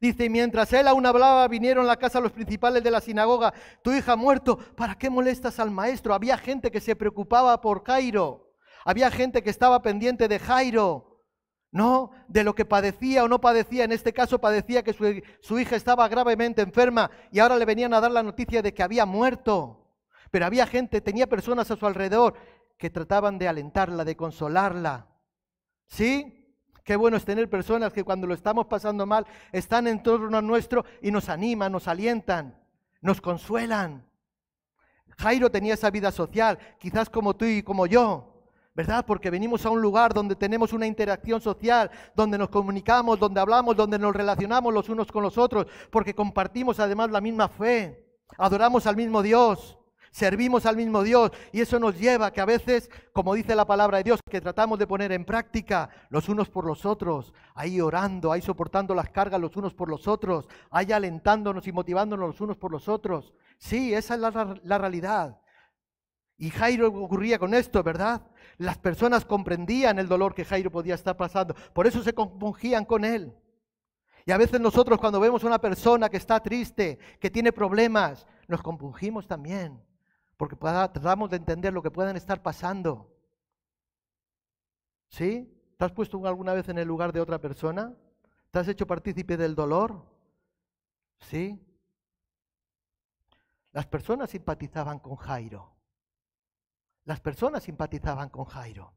[0.00, 3.52] Dice, mientras él aún hablaba, vinieron a la casa los principales de la sinagoga.
[3.82, 6.14] Tu hija ha muerto, ¿para qué molestas al maestro?
[6.14, 8.54] Había gente que se preocupaba por Jairo.
[8.84, 11.24] Había gente que estaba pendiente de Jairo,
[11.72, 12.12] ¿no?
[12.28, 13.84] De lo que padecía o no padecía.
[13.84, 17.92] En este caso padecía que su, su hija estaba gravemente enferma y ahora le venían
[17.92, 19.96] a dar la noticia de que había muerto.
[20.30, 22.34] Pero había gente, tenía personas a su alrededor
[22.78, 25.08] que trataban de alentarla, de consolarla.
[25.88, 26.37] ¿Sí?
[26.88, 30.40] Qué bueno es tener personas que cuando lo estamos pasando mal están en torno a
[30.40, 32.58] nuestro y nos animan, nos alientan,
[33.02, 34.06] nos consuelan.
[35.18, 38.42] Jairo tenía esa vida social, quizás como tú y como yo,
[38.74, 39.04] ¿verdad?
[39.04, 43.76] Porque venimos a un lugar donde tenemos una interacción social, donde nos comunicamos, donde hablamos,
[43.76, 48.86] donde nos relacionamos los unos con los otros, porque compartimos además la misma fe, adoramos
[48.86, 49.77] al mismo Dios.
[50.18, 53.64] Servimos al mismo Dios y eso nos lleva a que a veces, como dice la
[53.64, 57.80] palabra de Dios, que tratamos de poner en práctica los unos por los otros, ahí
[57.80, 62.40] orando, ahí soportando las cargas los unos por los otros, ahí alentándonos y motivándonos los
[62.40, 63.32] unos por los otros.
[63.58, 65.40] Sí, esa es la, la realidad.
[66.36, 68.22] Y Jairo ocurría con esto, ¿verdad?
[68.56, 73.04] Las personas comprendían el dolor que Jairo podía estar pasando, por eso se compungían con
[73.04, 73.32] él.
[74.26, 78.26] Y a veces nosotros cuando vemos a una persona que está triste, que tiene problemas,
[78.48, 79.80] nos compungimos también
[80.38, 83.12] porque tratamos de entender lo que puedan estar pasando.
[85.08, 85.52] ¿Sí?
[85.76, 87.92] ¿Te has puesto alguna vez en el lugar de otra persona?
[88.52, 90.06] ¿Te has hecho partícipe del dolor?
[91.18, 91.60] ¿Sí?
[93.72, 95.76] Las personas simpatizaban con Jairo.
[97.04, 98.92] Las personas simpatizaban con Jairo.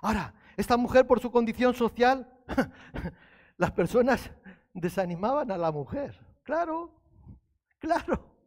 [0.00, 2.32] Ahora, esta mujer por su condición social,
[3.58, 4.30] las personas
[4.72, 6.18] desanimaban a la mujer.
[6.44, 6.94] Claro,
[7.78, 8.37] claro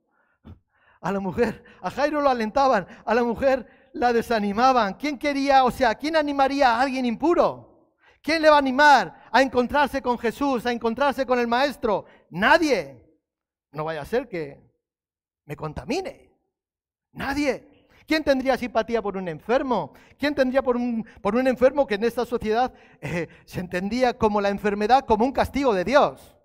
[1.01, 1.63] a la mujer.
[1.81, 4.93] A Jairo lo alentaban, a la mujer la desanimaban.
[4.93, 7.91] ¿Quién quería, o sea, quién animaría a alguien impuro?
[8.21, 12.05] ¿Quién le va a animar a encontrarse con Jesús, a encontrarse con el Maestro?
[12.29, 13.03] Nadie.
[13.71, 14.61] No vaya a ser que
[15.45, 16.31] me contamine.
[17.13, 17.67] Nadie.
[18.05, 19.93] ¿Quién tendría simpatía por un enfermo?
[20.19, 24.41] ¿Quién tendría por un, por un enfermo que en esta sociedad eh, se entendía como
[24.41, 26.37] la enfermedad como un castigo de Dios?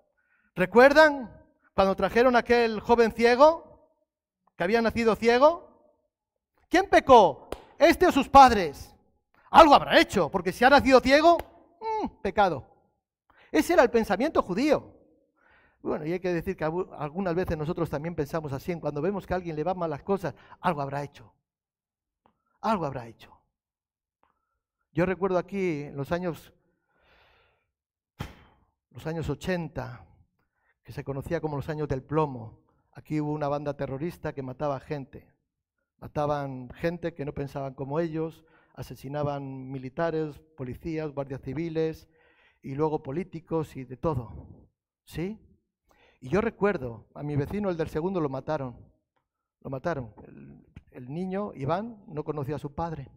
[0.55, 1.31] ¿Recuerdan
[1.75, 3.76] cuando trajeron a aquel joven ciego?
[4.57, 5.69] Que había nacido ciego?
[6.67, 7.47] ¿Quién pecó?
[7.77, 8.93] ¿Este o sus padres?
[9.51, 11.37] Algo habrá hecho, porque si ha nacido ciego,
[11.79, 12.65] mm, pecado.
[13.51, 14.93] Ese era el pensamiento judío.
[15.81, 19.25] Bueno, y hay que decir que algunas veces nosotros también pensamos así, en cuando vemos
[19.25, 21.31] que a alguien le van mal las cosas, algo habrá hecho.
[22.59, 23.39] Algo habrá hecho.
[24.91, 26.51] Yo recuerdo aquí en los años,
[28.89, 30.03] los años 80,
[30.83, 32.66] que se conocía como los años del plomo,
[32.97, 35.31] Aquí hubo una banda terrorista que mataba gente.
[35.99, 42.09] Mataban gente que no pensaban como ellos, asesinaban militares, policías, guardias civiles
[42.63, 44.47] y luego políticos y de todo.
[45.05, 45.39] ¿Sí?
[46.21, 48.75] Y yo recuerdo, a mi vecino, el del segundo, lo mataron.
[49.61, 50.11] Lo mataron.
[50.89, 53.11] El, niño, Iván, no conocía a su padre.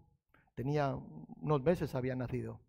[0.57, 2.61] Tenía unos meses había nacido.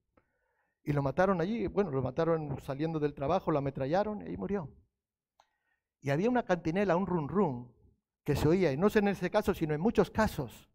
[0.81, 4.69] Y lo mataron allí, bueno, lo mataron saliendo del trabajo, lo ametrallaron y murió.
[6.01, 7.71] Y había una cantinela, un run run,
[8.23, 10.69] que se oía, y no sé en ese caso, sino en muchos casos.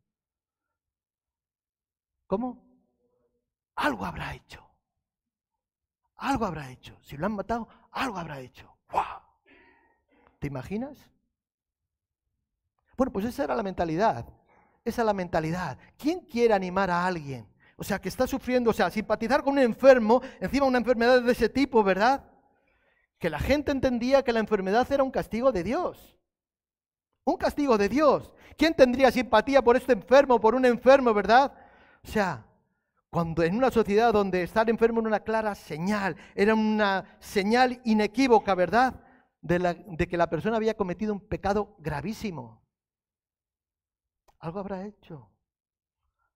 [2.26, 2.64] ¿Cómo?
[3.74, 4.64] Algo habrá hecho.
[6.16, 6.96] Algo habrá hecho.
[7.02, 8.72] Si lo han matado, algo habrá hecho.
[10.38, 11.10] ¿Te imaginas?
[12.96, 14.26] Bueno, pues esa era la mentalidad.
[14.84, 15.78] Esa es la mentalidad.
[15.98, 17.46] ¿Quién quiere animar a alguien?
[17.76, 21.32] O sea, que está sufriendo, o sea, simpatizar con un enfermo, encima una enfermedad de
[21.32, 22.24] ese tipo, ¿verdad?
[23.18, 26.18] Que la gente entendía que la enfermedad era un castigo de Dios.
[27.24, 28.32] Un castigo de Dios.
[28.56, 31.52] ¿Quién tendría simpatía por este enfermo, por un enfermo, verdad?
[32.04, 32.46] O sea,
[33.10, 38.54] cuando en una sociedad donde estar enfermo era una clara señal, era una señal inequívoca,
[38.54, 39.02] ¿verdad?
[39.40, 42.62] De, de que la persona había cometido un pecado gravísimo.
[44.38, 45.30] Algo habrá hecho.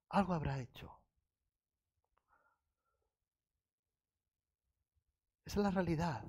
[0.09, 0.91] Algo habrá hecho.
[5.45, 6.25] Esa es la realidad.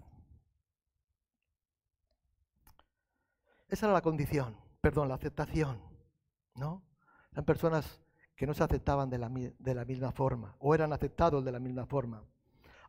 [3.71, 5.81] Esa era la condición, perdón, la aceptación,
[6.55, 6.83] ¿no?
[7.31, 8.01] Eran personas
[8.35, 11.59] que no se aceptaban de la, de la misma forma o eran aceptados de la
[11.59, 12.21] misma forma.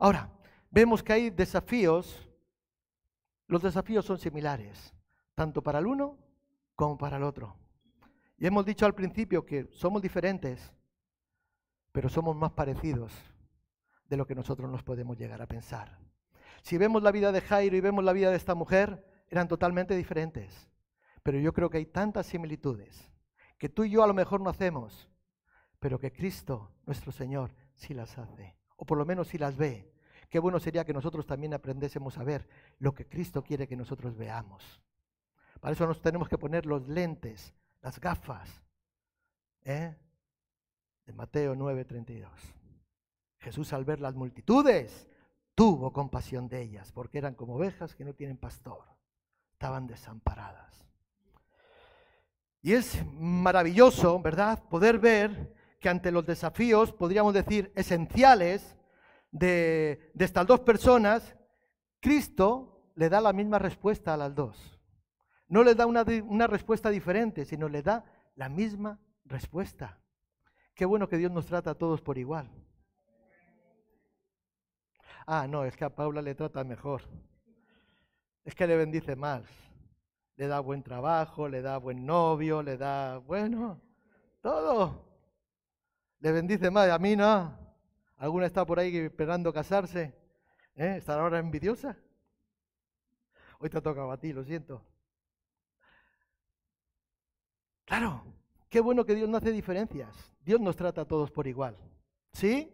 [0.01, 0.29] Ahora,
[0.73, 2.29] vemos que hay desafíos,
[3.47, 4.93] los desafíos son similares,
[5.37, 6.19] tanto para el uno
[6.75, 7.55] como para el otro.
[8.37, 10.73] Y hemos dicho al principio que somos diferentes,
[11.93, 13.13] pero somos más parecidos
[14.09, 15.97] de lo que nosotros nos podemos llegar a pensar.
[16.63, 19.97] Si vemos la vida de Jairo y vemos la vida de esta mujer, eran totalmente
[19.97, 20.72] diferentes.
[21.23, 23.11] Pero yo creo que hay tantas similitudes
[23.59, 25.09] que tú y yo a lo mejor no hacemos,
[25.79, 29.93] pero que Cristo, nuestro Señor, sí las hace, o por lo menos sí las ve.
[30.29, 34.17] Qué bueno sería que nosotros también aprendésemos a ver lo que Cristo quiere que nosotros
[34.17, 34.81] veamos.
[35.61, 38.63] Para eso nos tenemos que poner los lentes, las gafas.
[39.65, 39.95] ¿eh?
[41.05, 42.29] De Mateo 9:32.
[43.39, 45.09] Jesús al ver las multitudes
[45.55, 48.85] tuvo compasión de ellas, porque eran como ovejas que no tienen pastor,
[49.53, 50.87] estaban desamparadas.
[52.63, 58.77] Y es maravilloso, ¿verdad?, poder ver que ante los desafíos, podríamos decir, esenciales
[59.33, 61.37] de, estas dos personas,
[62.01, 64.79] Cristo le da la misma respuesta a las dos.
[65.49, 68.05] No le da una, una respuesta diferente, sino le da
[68.37, 69.99] la misma respuesta.
[70.75, 72.49] Qué bueno que Dios nos trata a todos por igual.
[75.27, 77.03] Ah, no, es que a Paula le trata mejor.
[78.45, 79.43] Es que le bendice más.
[80.37, 83.81] Le da buen trabajo, le da buen novio, le da, bueno,
[84.41, 85.05] todo.
[86.21, 86.89] Le bendice más.
[86.89, 87.59] A mí no.
[88.17, 90.15] ¿Alguna está por ahí esperando casarse?
[90.75, 90.97] ¿Eh?
[90.99, 91.97] ¿Estará ahora envidiosa?
[93.59, 94.83] Hoy te toca a ti, lo siento.
[97.85, 98.25] Claro,
[98.69, 100.33] qué bueno que Dios no hace diferencias.
[100.45, 101.77] Dios nos trata a todos por igual.
[102.33, 102.73] ¿Sí?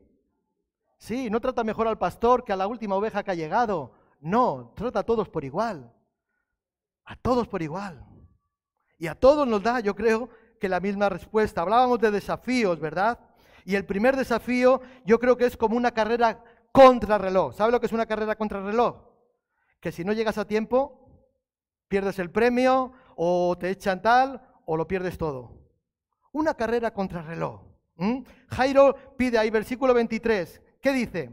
[0.99, 3.93] Sí, no trata mejor al pastor que a la última oveja que ha llegado.
[4.21, 5.93] No, trata a todos por igual.
[7.09, 8.05] A todos por igual.
[8.99, 10.29] Y a todos nos da, yo creo,
[10.61, 11.63] que la misma respuesta.
[11.63, 13.19] Hablábamos de desafíos, ¿verdad?
[13.65, 17.55] Y el primer desafío yo creo que es como una carrera contra reloj.
[17.55, 18.97] ¿Sabe lo que es una carrera contra reloj?
[19.81, 21.09] Que si no llegas a tiempo,
[21.89, 25.59] pierdes el premio o te echan tal o lo pierdes todo.
[26.33, 27.63] Una carrera contra reloj.
[28.51, 31.33] Jairo pide ahí, versículo 23, ¿Qué dice?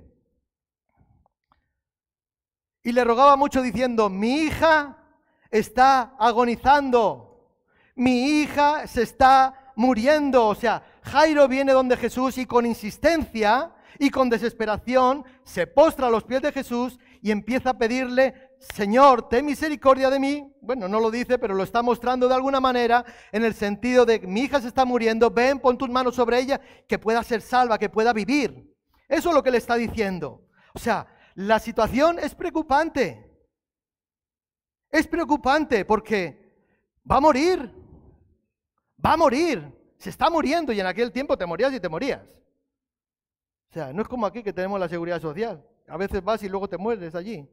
[2.81, 5.04] Y le rogaba mucho diciendo, mi hija
[5.59, 7.49] está agonizando,
[7.95, 10.47] mi hija se está muriendo.
[10.47, 16.09] O sea, Jairo viene donde Jesús y con insistencia y con desesperación se postra a
[16.09, 20.53] los pies de Jesús y empieza a pedirle, Señor, ten misericordia de mí.
[20.61, 24.19] Bueno, no lo dice, pero lo está mostrando de alguna manera en el sentido de,
[24.19, 27.77] mi hija se está muriendo, ven, pon tus manos sobre ella, que pueda ser salva,
[27.77, 28.75] que pueda vivir.
[29.07, 30.47] Eso es lo que le está diciendo.
[30.73, 33.34] O sea, la situación es preocupante.
[34.95, 36.39] Es preocupante porque
[37.09, 37.69] va a morir.
[39.05, 39.69] Va a morir.
[39.97, 42.23] Se está muriendo y en aquel tiempo te morías y te morías.
[43.69, 45.61] O sea, no es como aquí que tenemos la seguridad social.
[45.89, 47.45] A veces vas y luego te mueres allí.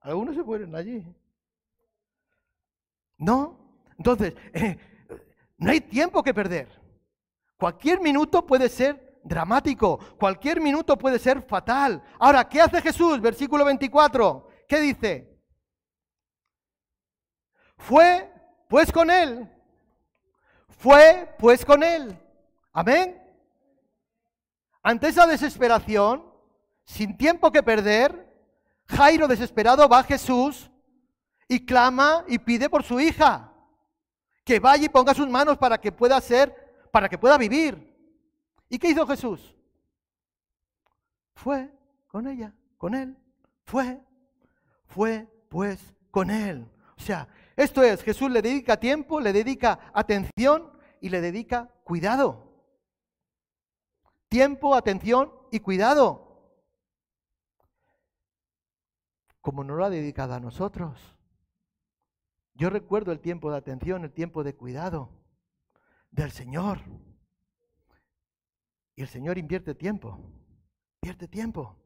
[0.00, 1.04] Algunos se mueren allí.
[3.18, 3.58] ¿No?
[3.98, 4.78] Entonces, eh,
[5.58, 6.80] no hay tiempo que perder.
[7.58, 9.98] Cualquier minuto puede ser dramático.
[10.18, 12.02] Cualquier minuto puede ser fatal.
[12.18, 13.20] Ahora, ¿qué hace Jesús?
[13.20, 14.48] Versículo 24.
[14.66, 15.31] ¿Qué dice?
[17.82, 18.30] Fue
[18.68, 19.48] pues con él.
[20.78, 22.18] Fue pues con él.
[22.72, 23.20] Amén.
[24.82, 26.24] Ante esa desesperación,
[26.84, 28.26] sin tiempo que perder,
[28.86, 30.70] Jairo desesperado va a Jesús
[31.46, 33.52] y clama y pide por su hija.
[34.44, 37.94] Que vaya y ponga sus manos para que pueda ser, para que pueda vivir.
[38.68, 39.54] ¿Y qué hizo Jesús?
[41.42, 41.68] fue
[42.06, 43.16] con ella, con él,
[43.64, 44.00] fue,
[44.86, 46.70] fue pues con él.
[46.96, 47.26] O sea,
[47.56, 52.52] esto es, Jesús le dedica tiempo, le dedica atención y le dedica cuidado.
[54.28, 56.56] Tiempo, atención y cuidado.
[59.40, 60.98] Como no lo ha dedicado a nosotros.
[62.54, 65.10] Yo recuerdo el tiempo de atención, el tiempo de cuidado
[66.10, 66.80] del Señor.
[68.94, 70.18] Y el Señor invierte tiempo,
[71.00, 71.76] invierte tiempo.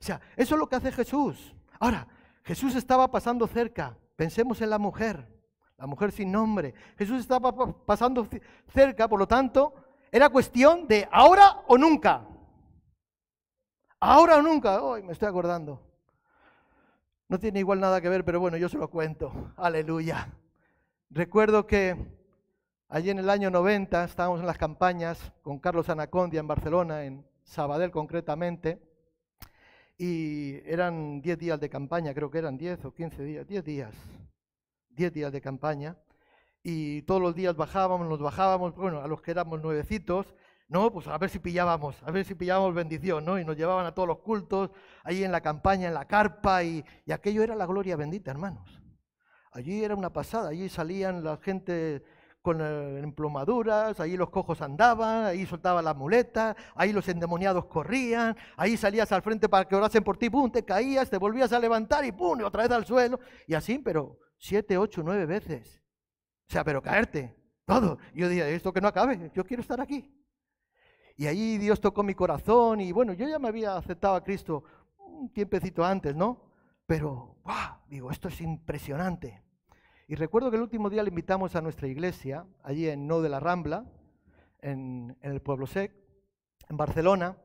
[0.00, 1.54] O sea, eso es lo que hace Jesús.
[1.78, 2.08] Ahora,
[2.42, 3.96] Jesús estaba pasando cerca.
[4.18, 5.28] Pensemos en la mujer,
[5.76, 6.74] la mujer sin nombre.
[6.96, 7.54] Jesús estaba
[7.86, 8.26] pasando
[8.66, 9.72] cerca, por lo tanto,
[10.10, 12.26] era cuestión de ahora o nunca.
[14.00, 14.82] Ahora o nunca.
[14.82, 15.80] Hoy me estoy acordando.
[17.28, 19.52] No tiene igual nada que ver, pero bueno, yo se lo cuento.
[19.56, 20.32] Aleluya.
[21.10, 21.96] Recuerdo que
[22.88, 27.24] allí en el año 90 estábamos en las campañas con Carlos Anacondia en Barcelona, en
[27.44, 28.82] Sabadell concretamente,
[29.98, 33.94] y eran 10 días de campaña, creo que eran 10 o 15 días, 10 días,
[34.90, 35.96] 10 días de campaña,
[36.62, 40.34] y todos los días bajábamos, nos bajábamos, bueno, a los que éramos nuevecitos,
[40.68, 40.92] ¿no?
[40.92, 43.40] Pues a ver si pillábamos, a ver si pillábamos bendición, ¿no?
[43.40, 44.70] Y nos llevaban a todos los cultos,
[45.02, 48.80] ahí en la campaña, en la carpa, y, aquello era la gloria bendita, hermanos.
[49.50, 52.04] Allí era una pasada, allí salían la gente
[52.48, 58.34] con eh, emplomaduras, ahí los cojos andaban, ahí soltaban las muletas, ahí los endemoniados corrían,
[58.56, 61.58] ahí salías al frente para que orasen por ti, pum, te caías, te volvías a
[61.58, 65.82] levantar y pum, y otra vez al suelo, y así, pero siete, ocho, nueve veces.
[66.48, 67.36] O sea, pero caerte,
[67.66, 67.98] todo.
[68.14, 70.10] Yo dije, esto que no acabe, yo quiero estar aquí.
[71.18, 74.64] Y ahí Dios tocó mi corazón y bueno, yo ya me había aceptado a Cristo
[74.96, 76.50] un tiempecito antes, ¿no?
[76.86, 77.74] Pero, ¡guau!
[77.88, 79.42] Digo, esto es impresionante.
[80.10, 83.28] Y recuerdo que el último día le invitamos a nuestra iglesia, allí en No de
[83.28, 83.84] la Rambla,
[84.62, 85.92] en, el Pueblo Sec,
[86.66, 87.36] en Barcelona,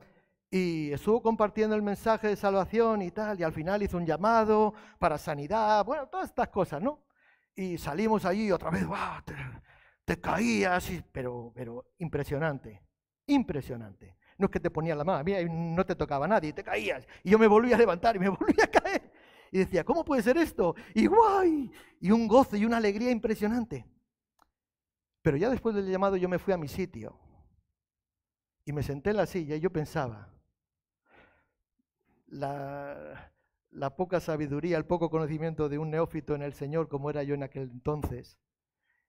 [0.49, 4.74] y estuvo compartiendo el mensaje de salvación y tal, y al final hizo un llamado
[4.97, 7.03] para sanidad, bueno, todas estas cosas, ¿no?
[7.53, 9.22] Y salimos allí otra vez, ¡guau!
[10.05, 12.82] Te, caías, pero, pero impresionante.
[13.28, 14.16] Impresionante.
[14.38, 17.05] No es que te ponía la mano, no te tocaba nadie, te caías.
[17.24, 19.12] Y yo me volvía a levantar y me volvía a caer.
[19.53, 20.73] Y decía, ¿cómo puede ser esto?
[20.95, 23.85] Y guay, y un gozo y una alegría impresionante.
[25.21, 27.19] Pero ya después del llamado yo me fui a mi sitio
[28.65, 30.33] y me senté en la silla y yo pensaba,
[32.25, 33.31] la,
[33.69, 37.35] la poca sabiduría, el poco conocimiento de un neófito en el Señor como era yo
[37.35, 38.39] en aquel entonces,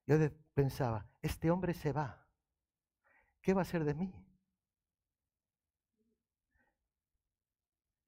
[0.06, 0.18] yo
[0.52, 2.24] pensaba, este hombre se va
[3.40, 4.12] ¿qué va a ser de mí?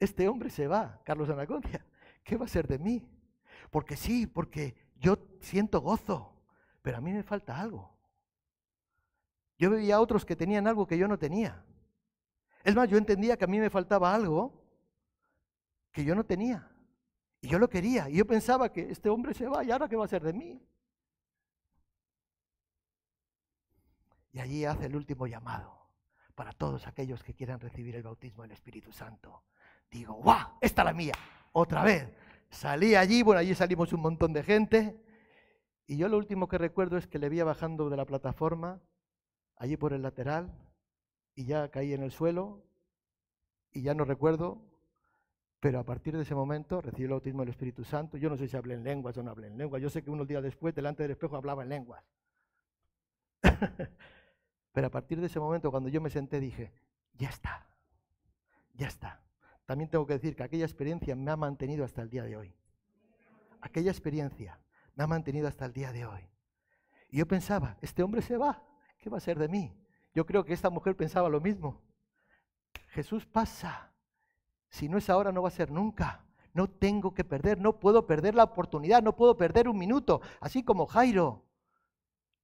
[0.01, 1.87] Este hombre se va, Carlos Anacondia,
[2.27, 3.09] ¿qué va a ser de mí?
[3.70, 6.35] Porque sí, porque yo siento gozo,
[6.83, 7.97] pero a mí me falta algo.
[9.59, 11.64] Yo veía a otros que tenían algo que yo no tenía.
[12.64, 14.53] Es más, yo entendía que a mí me faltaba algo
[15.93, 16.68] que yo no tenía.
[17.41, 18.11] Y yo lo quería.
[18.11, 20.33] Y yo pensaba que este hombre se va y ahora qué va a ser de
[20.33, 20.61] mí.
[24.33, 25.89] Y allí hace el último llamado
[26.35, 29.45] para todos aquellos que quieran recibir el bautismo del Espíritu Santo.
[29.91, 30.59] Digo, ¡guau!
[30.61, 31.14] Esta es la mía.
[31.59, 32.07] Otra vez.
[32.51, 34.95] Salí allí, bueno, allí salimos un montón de gente.
[35.87, 38.83] Y yo lo último que recuerdo es que le vi bajando de la plataforma,
[39.57, 40.53] allí por el lateral,
[41.35, 42.63] y ya caí en el suelo,
[43.73, 44.61] y ya no recuerdo,
[45.59, 48.19] pero a partir de ese momento recibí el bautismo del Espíritu Santo.
[48.19, 49.81] Yo no sé si hablé en lenguas o no hablé en lenguas.
[49.81, 52.05] Yo sé que unos días después, delante del espejo, hablaba en lenguas.
[54.73, 56.75] Pero a partir de ese momento, cuando yo me senté, dije,
[57.15, 57.67] ya está,
[58.75, 59.26] ya está.
[59.67, 62.55] También tengo que decir que aquella experiencia me ha mantenido hasta el día de hoy.
[63.61, 64.61] Aquella experiencia
[64.95, 66.29] me ha mantenido hasta el día de hoy.
[67.11, 68.62] Y yo pensaba, este hombre se va,
[68.99, 69.77] ¿qué va a ser de mí?
[70.14, 71.83] Yo creo que esta mujer pensaba lo mismo.
[72.89, 73.93] Jesús pasa.
[74.71, 76.25] Si no es ahora, no va a ser nunca.
[76.55, 80.23] No tengo que perder, no puedo perder la oportunidad, no puedo perder un minuto.
[80.41, 81.45] Así como Jairo.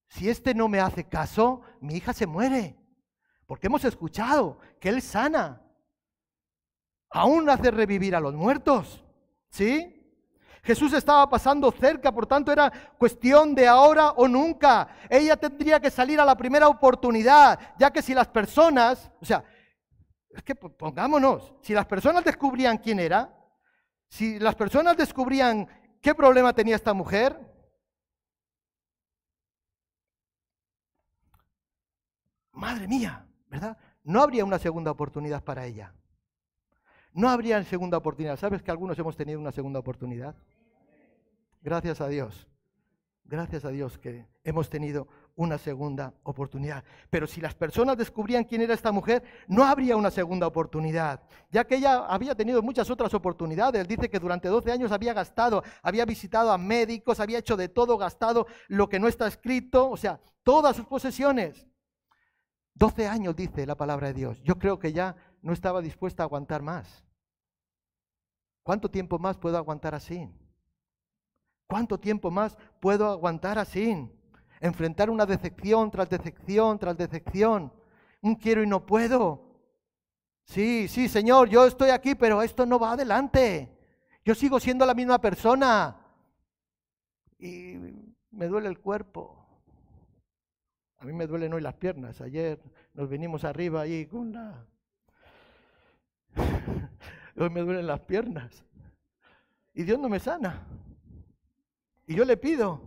[0.09, 2.77] Si este no me hace caso, mi hija se muere.
[3.47, 5.63] Porque hemos escuchado que Él sana.
[7.13, 9.05] Aún hace revivir a los muertos.
[9.51, 10.03] ¿Sí?
[10.63, 14.89] Jesús estaba pasando cerca, por tanto era cuestión de ahora o nunca.
[15.11, 19.45] Ella tendría que salir a la primera oportunidad, ya que si las personas, o sea,
[20.31, 23.37] es que pongámonos, si las personas descubrían quién era,
[24.09, 25.67] si las personas descubrían
[26.01, 27.39] qué problema tenía esta mujer,
[32.53, 33.77] madre mía, ¿verdad?
[34.05, 35.93] No habría una segunda oportunidad para ella.
[37.15, 38.39] No habría segunda oportunidad.
[38.39, 40.35] ¿Sabes que algunos hemos tenido una segunda oportunidad?
[41.61, 42.49] Gracias a Dios.
[43.25, 45.07] Gracias a Dios que hemos tenido
[45.37, 46.85] una segunda oportunidad.
[47.09, 51.65] Pero si las personas descubrían quién era esta mujer, no habría una segunda oportunidad, ya
[51.65, 53.89] que ella había tenido muchas otras oportunidades.
[53.89, 57.97] Dice que durante 12 años había gastado, había visitado a médicos, había hecho de todo,
[57.97, 61.67] gastado lo que no está escrito, o sea, todas sus posesiones.
[62.75, 64.43] 12 años, dice la palabra de Dios.
[64.43, 67.05] Yo creo que ya no estaba dispuesta a aguantar más.
[68.63, 70.29] ¿Cuánto tiempo más puedo aguantar así?
[71.67, 74.09] ¿Cuánto tiempo más puedo aguantar así?
[74.61, 77.73] Enfrentar una decepción tras decepción tras decepción.
[78.21, 79.53] Un quiero y no puedo.
[80.45, 83.69] Sí, sí, Señor, yo estoy aquí, pero esto no va adelante.
[84.25, 85.97] Yo sigo siendo la misma persona.
[87.39, 87.77] Y
[88.31, 89.45] me duele el cuerpo.
[90.99, 92.21] A mí me duelen hoy las piernas.
[92.21, 92.63] Ayer
[92.95, 94.65] nos venimos arriba ahí con la...
[97.37, 98.65] hoy me duelen las piernas.
[99.75, 100.67] Y Dios no me sana.
[102.07, 102.81] Y yo le pido.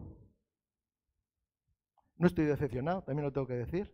[2.18, 3.92] No estoy decepcionado, también lo tengo que decir.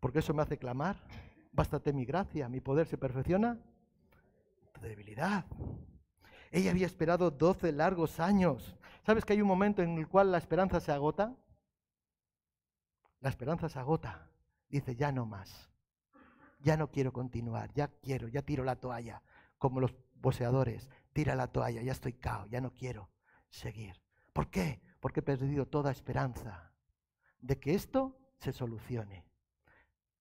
[0.00, 0.96] Porque eso me hace clamar.
[1.52, 3.58] Bástate mi gracia, mi poder se perfecciona.
[4.72, 5.44] Tu debilidad.
[6.50, 8.76] Ella había esperado 12 largos años.
[9.04, 11.36] ¿Sabes que hay un momento en el cual la esperanza se agota?
[13.20, 14.30] La esperanza se agota.
[14.68, 15.69] Dice, ya no más.
[16.60, 19.22] Ya no quiero continuar, ya quiero, ya tiro la toalla.
[19.58, 23.10] Como los boxeadores, tira la toalla, ya estoy cao, ya no quiero
[23.48, 24.00] seguir.
[24.32, 24.80] ¿Por qué?
[25.00, 26.72] Porque he perdido toda esperanza
[27.40, 29.26] de que esto se solucione,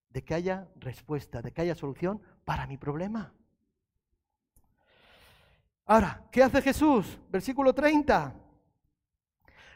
[0.09, 3.33] de que haya respuesta, de que haya solución para mi problema.
[5.85, 7.19] Ahora, ¿qué hace Jesús?
[7.29, 8.35] Versículo 30.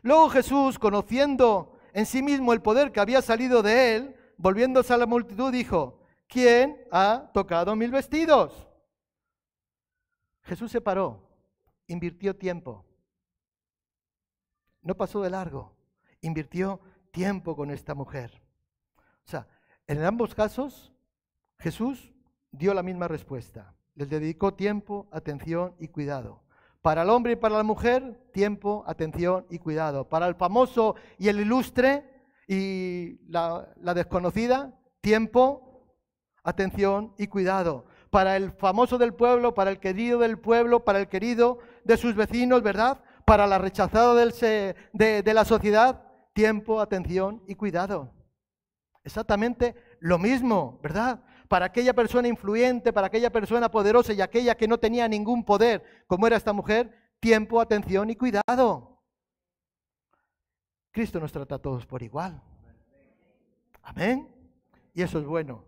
[0.03, 4.97] Luego Jesús, conociendo en sí mismo el poder que había salido de él, volviéndose a
[4.97, 6.02] la multitud, dijo,
[6.33, 8.67] ¿quién ha tocado mil vestidos?
[10.41, 11.29] Jesús se paró,
[11.87, 12.85] invirtió tiempo,
[14.81, 15.77] no pasó de largo,
[16.21, 16.81] invirtió
[17.11, 18.41] tiempo con esta mujer.
[19.25, 19.47] O sea,
[19.87, 20.91] en ambos casos,
[21.59, 22.11] Jesús
[22.51, 23.75] dio la misma respuesta.
[23.95, 26.43] Les dedicó tiempo, atención y cuidado.
[26.81, 30.09] Para el hombre y para la mujer, tiempo, atención y cuidado.
[30.09, 32.09] Para el famoso y el ilustre
[32.47, 35.72] y la, desconocida, tiempo,
[36.43, 37.85] atención y cuidado.
[38.09, 42.15] Para el famoso del pueblo, para el querido del pueblo, para el querido de sus
[42.15, 43.01] vecinos, ¿verdad?
[43.25, 44.75] Para la rechazada de,
[45.23, 48.11] de la sociedad, tiempo, atención y cuidado.
[49.03, 51.23] Exactamente lo mismo, ¿verdad?
[51.53, 56.03] para aquella persona influyente, para aquella persona poderosa y aquella que no tenía ningún poder,
[56.07, 58.99] como era esta mujer, tiempo, atención y cuidado.
[60.91, 62.41] Cristo nos trata a todos por igual.
[63.83, 64.27] Amén.
[64.95, 65.63] Y eso es bueno.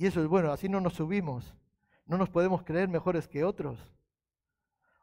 [0.00, 1.52] Y eso es bueno, así no nos subimos.
[2.06, 3.78] No nos podemos creer mejores que otros.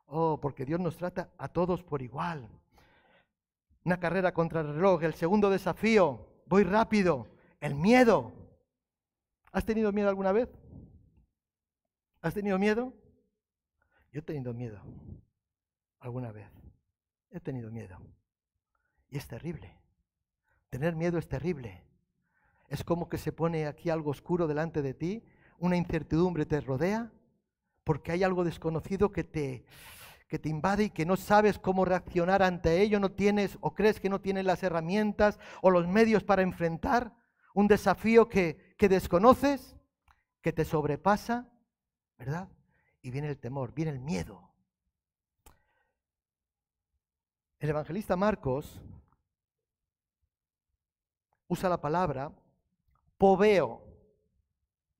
[0.08, 2.50] Oh, porque Dios nos trata a todos por igual.
[3.84, 7.28] Una carrera contra el reloj, el segundo desafío, voy rápido,
[7.60, 8.34] el miedo.
[9.52, 10.50] ¿Has tenido miedo alguna vez?
[12.24, 12.92] ¿Has tenido miedo?
[14.12, 14.82] Yo he tenido miedo
[16.00, 16.50] alguna vez.
[17.30, 18.00] He tenido miedo.
[19.12, 19.78] Y es terrible.
[20.72, 21.87] Tener miedo es terrible.
[22.68, 25.24] Es como que se pone aquí algo oscuro delante de ti,
[25.60, 27.12] una incertidumbre te rodea,
[27.84, 29.66] porque hay algo desconocido que te,
[30.28, 34.00] que te invade y que no sabes cómo reaccionar ante ello, no tienes o crees
[34.00, 37.16] que no tienes las herramientas o los medios para enfrentar
[37.54, 39.78] un desafío que, que desconoces,
[40.42, 41.50] que te sobrepasa,
[42.18, 42.50] ¿verdad?
[43.02, 44.52] Y viene el temor, viene el miedo.
[47.60, 48.82] El evangelista Marcos
[51.48, 52.32] usa la palabra
[53.18, 53.84] poveo.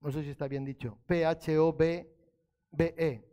[0.02, 0.98] No sé si está bien dicho.
[1.08, 2.12] P-H-O-B-B-E.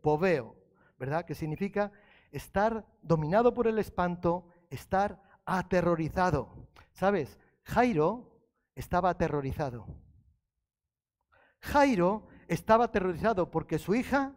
[0.02, 0.56] Poveo.
[0.98, 1.24] ¿Verdad?
[1.24, 1.92] Que significa
[2.30, 6.68] estar dominado por el espanto, estar aterrorizado.
[6.92, 7.38] ¿Sabes?
[7.64, 8.40] Jairo
[8.74, 9.86] estaba aterrorizado.
[11.60, 14.36] Jairo estaba aterrorizado porque su hija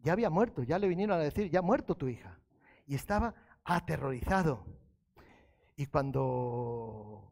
[0.00, 2.38] ya había muerto, ya le vinieron a decir, ya ha muerto tu hija.
[2.86, 3.34] Y estaba
[3.64, 4.64] aterrorizado.
[5.76, 7.30] Y cuando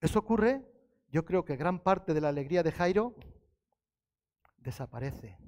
[0.00, 0.64] eso ocurre,
[1.10, 3.14] yo creo que gran parte de la alegría de Jairo
[4.58, 5.38] desaparece.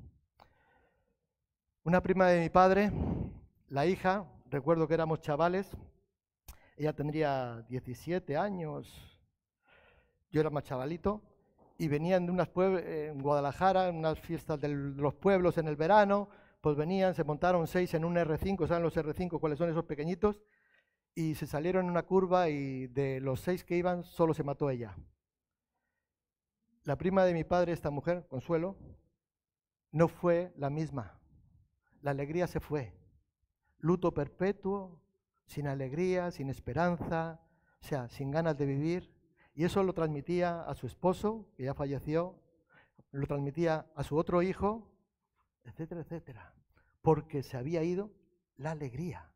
[1.84, 2.90] Una prima de mi padre,
[3.68, 5.70] la hija, recuerdo que éramos chavales,
[6.76, 9.18] ella tendría 17 años,
[10.30, 11.22] yo era más chavalito,
[11.76, 15.76] y venían de unas pueblos, en Guadalajara, en unas fiestas de los pueblos en el
[15.76, 16.28] verano,
[16.61, 20.42] pues venían, se montaron seis en un R5, ¿saben los R5 cuáles son esos pequeñitos?
[21.14, 24.70] Y se salieron en una curva y de los seis que iban, solo se mató
[24.70, 24.94] ella.
[26.84, 28.76] La prima de mi padre, esta mujer, Consuelo,
[29.92, 31.20] no fue la misma.
[32.00, 32.94] La alegría se fue.
[33.78, 35.00] Luto perpetuo,
[35.46, 37.40] sin alegría, sin esperanza,
[37.82, 39.12] o sea, sin ganas de vivir.
[39.54, 42.40] Y eso lo transmitía a su esposo, que ya falleció,
[43.10, 44.90] lo transmitía a su otro hijo,
[45.64, 46.54] etcétera, etcétera.
[47.02, 48.10] Porque se había ido
[48.56, 49.30] la alegría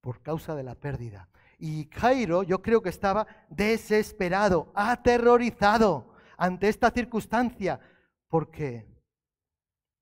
[0.00, 1.30] por causa de la pérdida.
[1.58, 7.80] Y Jairo yo creo que estaba desesperado, aterrorizado ante esta circunstancia,
[8.28, 8.86] porque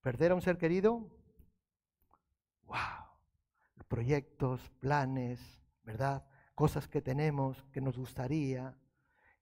[0.01, 1.09] perder a un ser querido,
[2.65, 3.03] wow,
[3.89, 5.41] proyectos, planes,
[5.83, 6.27] ¿verdad?
[6.55, 8.77] Cosas que tenemos, que nos gustaría,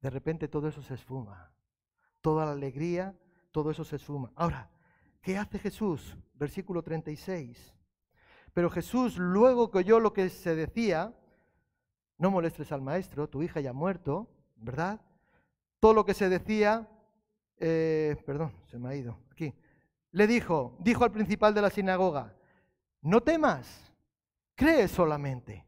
[0.00, 1.52] de repente todo eso se esfuma.
[2.20, 3.18] Toda la alegría,
[3.52, 4.32] todo eso se esfuma.
[4.34, 4.70] Ahora,
[5.22, 6.16] ¿qué hace Jesús?
[6.34, 7.74] Versículo 36.
[8.52, 11.16] Pero Jesús, luego que oyó lo que se decía,
[12.18, 15.00] no molestes al maestro, tu hija ya ha muerto, ¿verdad?
[15.80, 16.88] Todo lo que se decía,
[17.56, 19.54] eh, perdón, se me ha ido, aquí.
[20.12, 22.36] Le dijo, dijo al principal de la sinagoga,
[23.00, 23.92] no temas,
[24.54, 25.66] cree solamente.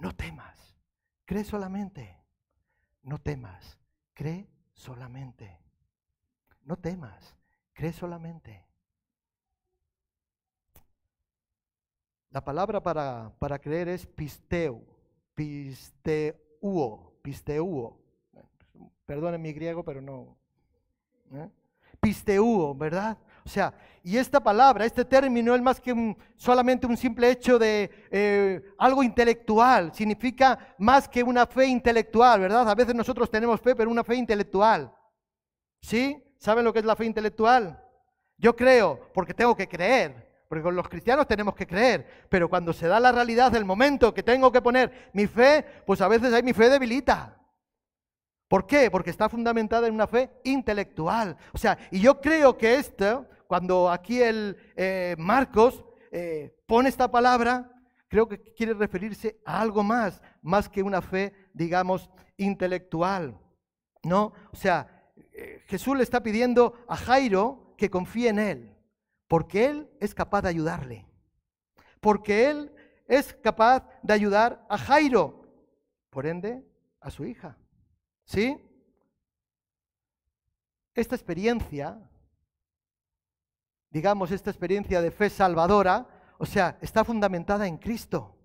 [0.00, 0.76] No temas,
[1.24, 2.18] cree solamente.
[3.02, 3.78] No temas,
[4.12, 5.58] cree solamente.
[6.62, 7.36] No temas,
[7.72, 8.66] cree solamente.
[12.30, 14.84] La palabra para, para creer es pisteu,
[15.34, 18.03] pisteuo, pisteuo.
[19.06, 20.36] Perdonen mi griego, pero no.
[21.34, 21.48] ¿eh?
[22.76, 23.18] ¿verdad?
[23.44, 27.90] O sea, y esta palabra, este término es más que solamente un simple hecho de
[28.10, 32.68] eh, algo intelectual, significa más que una fe intelectual, ¿verdad?
[32.68, 34.94] A veces nosotros tenemos fe, pero una fe intelectual.
[35.80, 36.22] ¿Sí?
[36.38, 37.82] ¿Saben lo que es la fe intelectual?
[38.38, 40.24] Yo creo, porque tengo que creer.
[40.48, 44.12] Porque con los cristianos tenemos que creer, pero cuando se da la realidad del momento
[44.12, 47.43] que tengo que poner mi fe, pues a veces hay mi fe debilita.
[48.48, 48.90] ¿Por qué?
[48.90, 51.36] Porque está fundamentada en una fe intelectual.
[51.52, 57.10] O sea, y yo creo que esto, cuando aquí el eh, Marcos eh, pone esta
[57.10, 57.70] palabra,
[58.08, 63.40] creo que quiere referirse a algo más, más que una fe, digamos, intelectual.
[64.02, 64.34] ¿No?
[64.52, 68.76] O sea, eh, Jesús le está pidiendo a Jairo que confíe en él.
[69.26, 71.06] Porque Él es capaz de ayudarle.
[72.00, 72.72] Porque Él
[73.08, 75.42] es capaz de ayudar a Jairo.
[76.10, 76.62] Por ende,
[77.00, 77.56] a su hija.
[78.24, 78.56] ¿Sí?
[80.94, 81.98] Esta experiencia,
[83.90, 86.06] digamos, esta experiencia de fe salvadora,
[86.38, 88.36] o sea, está fundamentada en Cristo.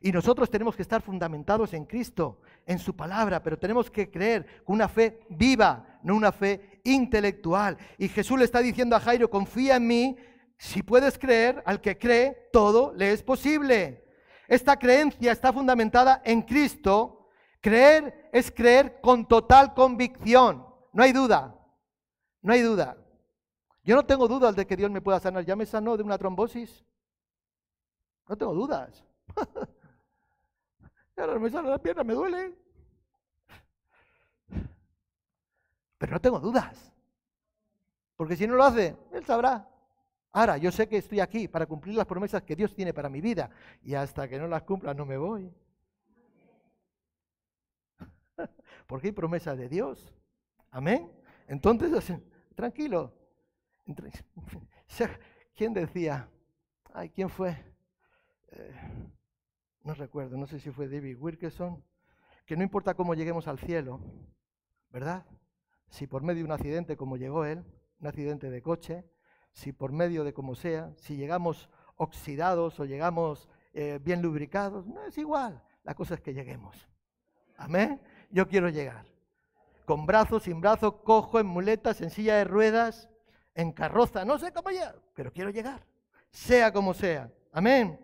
[0.00, 4.62] Y nosotros tenemos que estar fundamentados en Cristo, en su palabra, pero tenemos que creer
[4.64, 7.76] con una fe viva, no una fe intelectual.
[7.96, 10.16] Y Jesús le está diciendo a Jairo, confía en mí,
[10.56, 14.04] si puedes creer, al que cree, todo le es posible.
[14.46, 17.17] Esta creencia está fundamentada en Cristo.
[17.60, 20.64] Creer es creer con total convicción.
[20.92, 21.54] No hay duda.
[22.42, 22.96] No hay duda.
[23.82, 25.44] Yo no tengo dudas de que Dios me pueda sanar.
[25.44, 26.84] Ya me sanó de una trombosis.
[28.28, 29.04] No tengo dudas.
[31.16, 32.54] Ahora me sale la pierna, me duele.
[35.98, 36.92] Pero no tengo dudas.
[38.16, 39.68] Porque si no lo hace, Él sabrá.
[40.32, 43.20] Ahora, yo sé que estoy aquí para cumplir las promesas que Dios tiene para mi
[43.20, 43.50] vida.
[43.82, 45.52] Y hasta que no las cumpla, no me voy.
[48.88, 50.12] Porque hay promesas de Dios.
[50.70, 51.12] Amén.
[51.46, 52.12] Entonces,
[52.56, 53.14] tranquilo.
[55.54, 56.28] ¿Quién decía?
[56.94, 57.50] Ay, ¿quién fue?
[58.50, 58.72] Eh,
[59.84, 61.84] no recuerdo, no sé si fue David Wilkerson,
[62.46, 64.00] que no importa cómo lleguemos al cielo,
[64.90, 65.26] ¿verdad?
[65.90, 67.62] Si por medio de un accidente como llegó él,
[68.00, 69.04] un accidente de coche,
[69.52, 75.04] si por medio de como sea, si llegamos oxidados o llegamos eh, bien lubricados, no
[75.04, 75.62] es igual.
[75.84, 76.88] La cosa es que lleguemos.
[77.58, 78.00] Amén.
[78.30, 79.06] Yo quiero llegar.
[79.84, 83.08] Con brazos, sin brazos, cojo, en muletas, en silla de ruedas,
[83.54, 85.84] en carroza, no sé cómo llegar, pero quiero llegar.
[86.30, 87.30] Sea como sea.
[87.52, 87.98] Amén.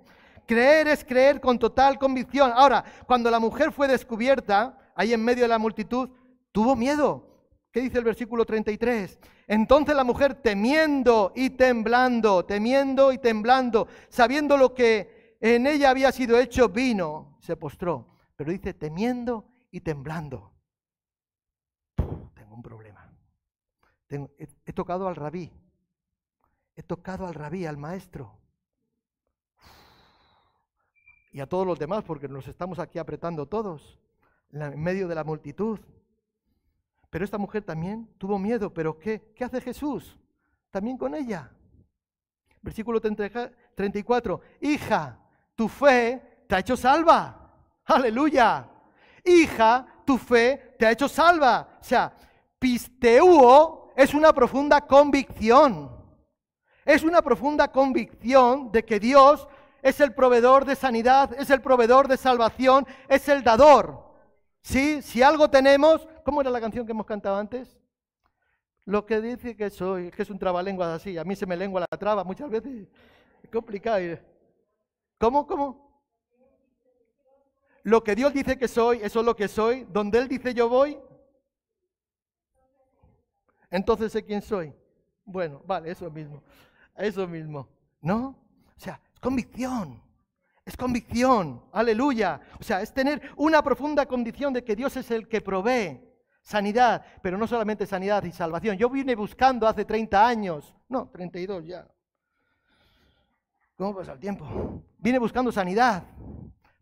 [0.46, 2.50] Creer es creer con total convicción.
[2.54, 6.10] Ahora, cuando la mujer fue descubierta, ahí en medio de la multitud,
[6.52, 7.30] tuvo miedo.
[7.70, 9.18] ¿Qué dice el versículo 33?
[9.46, 16.12] Entonces la mujer temiendo y temblando, temiendo y temblando, sabiendo lo que en ella había
[16.12, 18.06] sido hecho, vino, se postró.
[18.36, 20.52] Pero dice temiendo y temblando.
[21.96, 23.10] tengo un problema.
[24.08, 25.50] he tocado al rabí.
[26.76, 28.38] He tocado al rabí, al maestro
[31.32, 33.98] y a todos los demás, porque nos estamos aquí apretando todos,
[34.52, 35.80] en medio de la multitud.
[37.10, 40.16] Pero esta mujer también tuvo miedo, pero ¿qué, qué hace Jesús?
[40.70, 41.50] También con ella.
[42.62, 45.18] Versículo 34, hija,
[45.56, 47.50] tu fe te ha hecho salva.
[47.86, 48.70] Aleluya.
[49.24, 51.78] Hija, tu fe te ha hecho salva.
[51.80, 52.12] O sea,
[52.58, 55.90] pisteuo es una profunda convicción.
[56.84, 59.48] Es una profunda convicción de que Dios
[59.80, 64.04] es el proveedor de sanidad, es el proveedor de salvación, es el dador.
[64.62, 65.02] ¿Sí?
[65.02, 67.78] Si algo tenemos, ¿cómo era la canción que hemos cantado antes?
[68.86, 71.86] Lo que dice que soy, que es un trabalenguas así, a mí se me lengua
[71.90, 72.86] la traba muchas veces,
[73.42, 74.18] es complicado.
[75.18, 75.46] ¿Cómo?
[75.46, 75.83] ¿Cómo?
[77.84, 80.70] Lo que Dios dice que soy, eso es lo que soy, donde Él dice yo
[80.70, 80.98] voy,
[83.70, 84.74] entonces sé quién soy.
[85.24, 86.42] Bueno, vale, eso mismo,
[86.96, 87.68] eso mismo,
[88.00, 88.38] ¿no?
[88.74, 90.02] O sea, es convicción,
[90.64, 92.40] es convicción, aleluya.
[92.58, 96.00] O sea, es tener una profunda convicción de que Dios es el que provee
[96.42, 98.78] sanidad, pero no solamente sanidad y salvación.
[98.78, 101.86] Yo vine buscando hace 30 años, no, 32 ya.
[103.76, 104.82] ¿Cómo pasa el tiempo?
[104.98, 106.04] Vine buscando sanidad,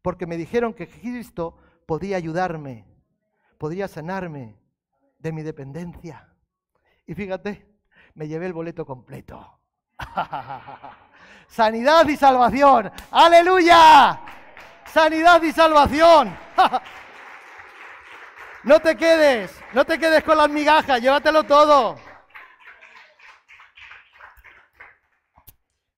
[0.03, 2.86] porque me dijeron que Cristo podía ayudarme,
[3.59, 4.57] podría sanarme
[5.18, 6.28] de mi dependencia.
[7.07, 7.66] Y fíjate,
[8.14, 9.61] me llevé el boleto completo.
[11.46, 12.90] Sanidad y salvación.
[13.11, 14.20] Aleluya.
[14.86, 16.36] Sanidad y salvación.
[18.64, 21.96] no te quedes, no te quedes con las migajas, llévatelo todo.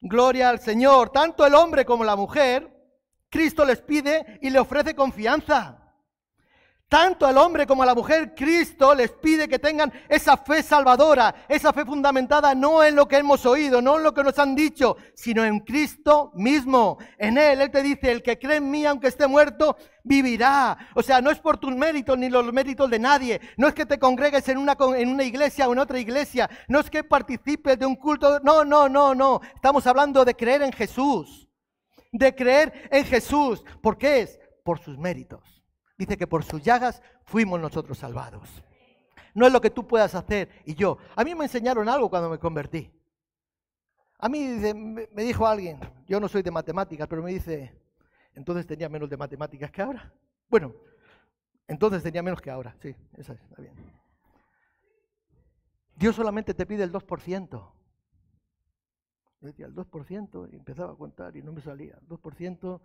[0.01, 1.11] Gloria al Señor.
[1.11, 2.74] Tanto el hombre como la mujer,
[3.35, 5.77] Cristo les pide y le ofrece confianza.
[6.89, 11.35] Tanto al hombre como a la mujer, Cristo les pide que tengan esa fe salvadora,
[11.49, 14.55] esa fe fundamentada no en lo que hemos oído, no en lo que nos han
[14.55, 16.99] dicho, sino en Cristo mismo.
[17.19, 20.79] En Él, Él te dice, el que cree en mí, aunque esté muerto, vivirá.
[20.95, 23.41] O sea, no es por tus méritos ni los méritos de nadie.
[23.57, 26.49] No es que te congregues en una, en una iglesia o en otra iglesia.
[26.69, 28.39] No es que participes de un culto.
[28.45, 29.41] No, no, no, no.
[29.57, 31.44] Estamos hablando de creer en Jesús.
[32.15, 33.65] De creer en Jesús.
[33.83, 34.39] ¿Por qué es?
[34.63, 35.65] Por sus méritos.
[35.99, 38.49] Dice que por sus llagas fuimos nosotros salvados.
[39.35, 40.99] No es lo que tú puedas hacer y yo.
[41.17, 42.89] A mí me enseñaron algo cuando me convertí.
[44.21, 44.39] A mí
[45.13, 47.77] me dijo alguien, yo no soy de matemáticas, pero me dice,
[48.35, 50.15] entonces tenía menos de matemáticas que ahora.
[50.49, 50.73] Bueno,
[51.67, 53.75] entonces tenía menos que ahora, sí, esa está bien.
[55.97, 57.73] Dios solamente te pide el 2%.
[59.45, 61.99] Decía el 2% y empezaba a contar y no me salía.
[62.01, 62.81] El 2%,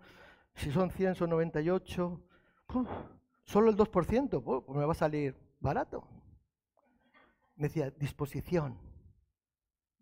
[0.54, 2.22] si son 100 son 98,
[3.44, 6.06] solo el 2%, pues me va a salir barato.
[7.56, 8.78] Me decía, disposición,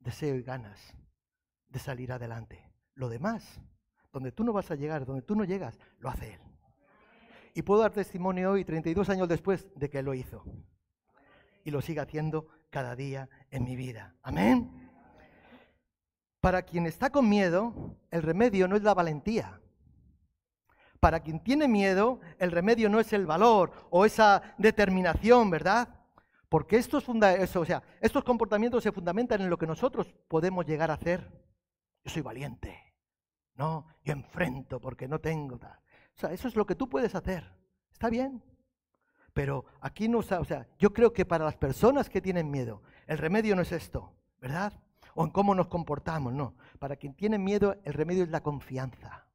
[0.00, 0.94] deseo y ganas
[1.68, 2.72] de salir adelante.
[2.94, 3.60] Lo demás,
[4.12, 6.40] donde tú no vas a llegar, donde tú no llegas, lo hace Él.
[7.54, 10.44] Y puedo dar testimonio hoy, 32 años después, de que lo hizo.
[11.64, 14.16] Y lo sigue haciendo cada día en mi vida.
[14.22, 14.87] Amén.
[16.40, 19.60] Para quien está con miedo, el remedio no es la valentía.
[21.00, 25.88] Para quien tiene miedo, el remedio no es el valor o esa determinación, ¿verdad?
[26.48, 30.94] Porque estos, o sea, estos comportamientos se fundamentan en lo que nosotros podemos llegar a
[30.94, 31.30] hacer.
[32.04, 32.76] Yo soy valiente.
[33.54, 35.78] No, yo enfrento porque no tengo tal.
[36.16, 37.52] O sea, eso es lo que tú puedes hacer.
[37.92, 38.42] Está bien.
[39.34, 43.18] Pero aquí no, o sea, yo creo que para las personas que tienen miedo, el
[43.18, 44.72] remedio no es esto, ¿verdad?
[45.20, 46.54] O en cómo nos comportamos, no.
[46.78, 49.26] Para quien tiene miedo, el remedio es la confianza.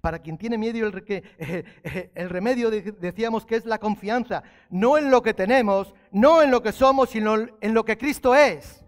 [0.00, 1.24] Para quien tiene miedo, el,
[2.16, 6.64] el remedio decíamos que es la confianza, no en lo que tenemos, no en lo
[6.64, 8.84] que somos, sino en lo que Cristo es.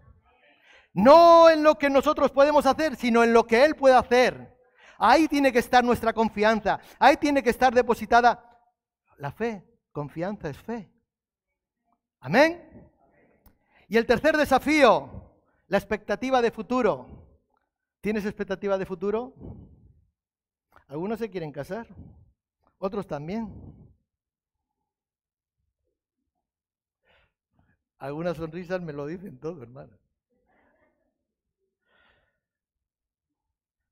[0.94, 4.58] No en lo que nosotros podemos hacer, sino en lo que Él puede hacer.
[4.98, 8.60] Ahí tiene que estar nuestra confianza, ahí tiene que estar depositada
[9.16, 9.64] la fe.
[9.92, 10.90] Confianza es fe.
[12.18, 12.90] Amén.
[13.86, 15.31] Y el tercer desafío,
[15.72, 17.06] la expectativa de futuro.
[18.02, 19.32] ¿Tienes expectativa de futuro?
[20.86, 21.86] Algunos se quieren casar,
[22.76, 23.50] otros también.
[27.96, 29.96] Algunas sonrisas me lo dicen todo, hermano.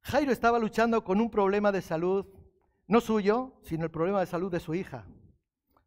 [0.03, 2.27] Jairo estaba luchando con un problema de salud,
[2.89, 5.07] no suyo, sino el problema de salud de su hija.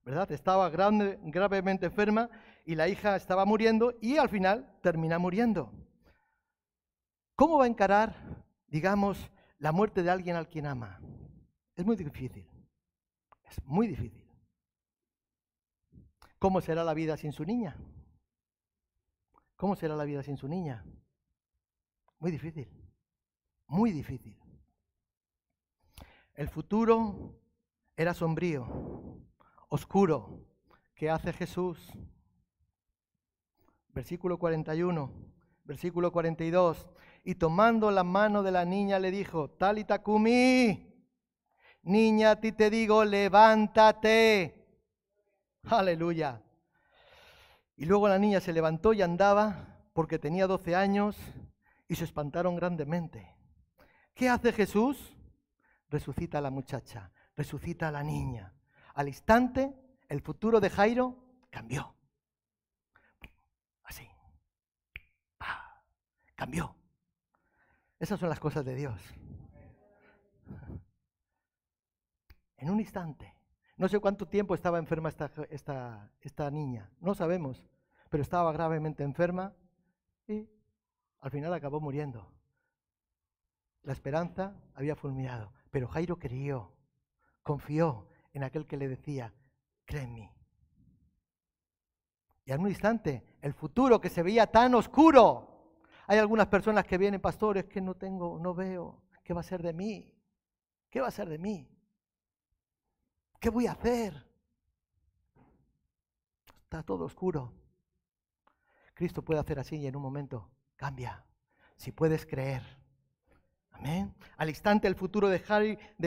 [0.03, 0.31] ¿Verdad?
[0.31, 2.29] Estaba gravemente enferma
[2.65, 5.71] y la hija estaba muriendo y al final termina muriendo.
[7.35, 8.15] ¿Cómo va a encarar,
[8.67, 9.31] digamos,
[9.63, 10.99] la muerte de alguien al quien ama.
[11.73, 12.45] Es muy difícil.
[13.45, 14.29] Es muy difícil.
[16.37, 17.77] ¿Cómo será la vida sin su niña?
[19.55, 20.83] ¿Cómo será la vida sin su niña?
[22.19, 22.67] Muy difícil.
[23.67, 24.37] Muy difícil.
[26.33, 27.39] El futuro
[27.95, 28.67] era sombrío,
[29.73, 30.45] oscuro.
[30.93, 31.79] ¿Qué hace Jesús?
[33.89, 35.11] Versículo 41,
[35.63, 36.87] versículo 42
[37.23, 40.93] y tomando la mano de la niña le dijo, Talita Kumi,
[41.81, 44.67] niña, a ti te digo, levántate.
[45.63, 46.43] Aleluya.
[47.75, 51.17] Y luego la niña se levantó y andaba porque tenía 12 años
[51.87, 53.35] y se espantaron grandemente.
[54.13, 55.15] ¿Qué hace Jesús?
[55.89, 58.53] Resucita a la muchacha, resucita a la niña.
[58.93, 59.73] Al instante,
[60.07, 61.17] el futuro de Jairo
[61.49, 61.95] cambió.
[63.83, 64.07] Así.
[66.35, 66.75] Cambió.
[67.99, 69.01] Esas son las cosas de Dios.
[72.57, 73.35] En un instante.
[73.77, 77.65] No sé cuánto tiempo estaba enferma esta, esta, esta niña, no sabemos,
[78.09, 79.53] pero estaba gravemente enferma
[80.27, 80.47] y
[81.19, 82.31] al final acabó muriendo.
[83.81, 86.71] La esperanza había fulminado, pero Jairo creyó,
[87.41, 89.33] confió en aquel que le decía,
[89.85, 90.29] cree en mí.
[92.45, 95.79] Y en un instante, el futuro que se veía tan oscuro.
[96.07, 99.61] Hay algunas personas que vienen, pastores, que no tengo, no veo, ¿qué va a ser
[99.63, 100.13] de mí?
[100.89, 101.69] ¿Qué va a ser de mí?
[103.39, 104.13] ¿Qué voy a hacer?
[106.63, 107.53] Está todo oscuro.
[108.93, 111.25] Cristo puede hacer así y en un momento cambia.
[111.75, 112.82] Si puedes creer.
[113.73, 114.13] Amén.
[114.37, 115.39] Al instante el futuro de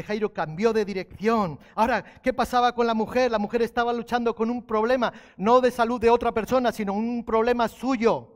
[0.02, 1.58] Jairo, cambió de dirección.
[1.74, 3.30] Ahora, ¿qué pasaba con la mujer?
[3.30, 7.24] La mujer estaba luchando con un problema, no de salud de otra persona, sino un
[7.24, 8.34] problema suyo,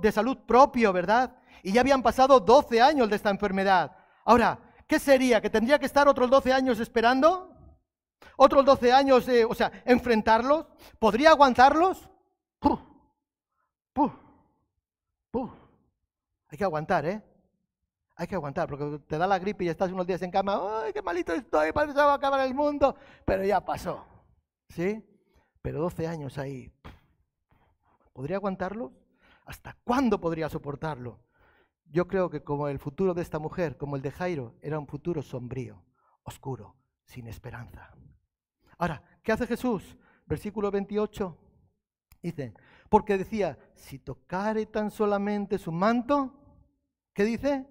[0.00, 1.36] de salud propio, ¿verdad?
[1.62, 3.96] Y ya habían pasado 12 años de esta enfermedad.
[4.24, 5.40] Ahora, ¿qué sería?
[5.40, 7.50] ¿Que tendría que estar otros 12 años esperando?
[8.42, 10.66] otros 12 años, o sea, enfrentarlos,
[10.98, 12.08] ¿podría aguantarlos?
[16.48, 17.22] Hay que aguantar, ¿eh?
[18.20, 20.92] Hay que aguantar, porque te da la gripe y estás unos días en cama, ¡ay,
[20.92, 21.72] qué malito estoy!
[21.72, 22.94] Parece que va a acabar el mundo,
[23.24, 24.04] pero ya pasó,
[24.68, 25.02] ¿sí?
[25.62, 26.70] Pero 12 años ahí,
[28.12, 28.92] ¿podría aguantarlo?
[29.46, 31.18] ¿Hasta cuándo podría soportarlo?
[31.86, 34.86] Yo creo que como el futuro de esta mujer, como el de Jairo, era un
[34.86, 35.82] futuro sombrío,
[36.22, 37.96] oscuro, sin esperanza.
[38.76, 39.96] Ahora, ¿qué hace Jesús?
[40.26, 41.38] Versículo 28
[42.20, 42.52] dice,
[42.90, 46.34] porque decía, si tocare tan solamente su manto,
[47.14, 47.69] ¿qué dice?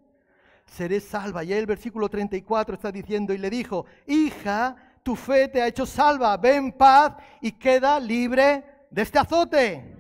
[0.72, 1.44] Seré salva.
[1.44, 5.86] Y el versículo 34 está diciendo, y le dijo, hija, tu fe te ha hecho
[5.86, 9.96] salva, ven en paz y queda libre de este azote.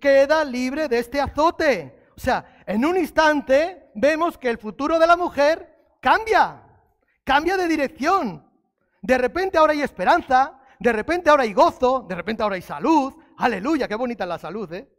[0.00, 2.08] Queda libre de este azote.
[2.16, 6.62] O sea, en un instante vemos que el futuro de la mujer cambia,
[7.24, 8.46] cambia de dirección.
[9.00, 13.14] De repente ahora hay esperanza, de repente ahora hay gozo, de repente ahora hay salud.
[13.38, 14.92] Aleluya, qué bonita es la salud, ¿eh?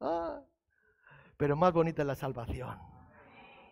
[0.00, 0.40] Ah,
[1.36, 2.78] pero más bonita es la salvación.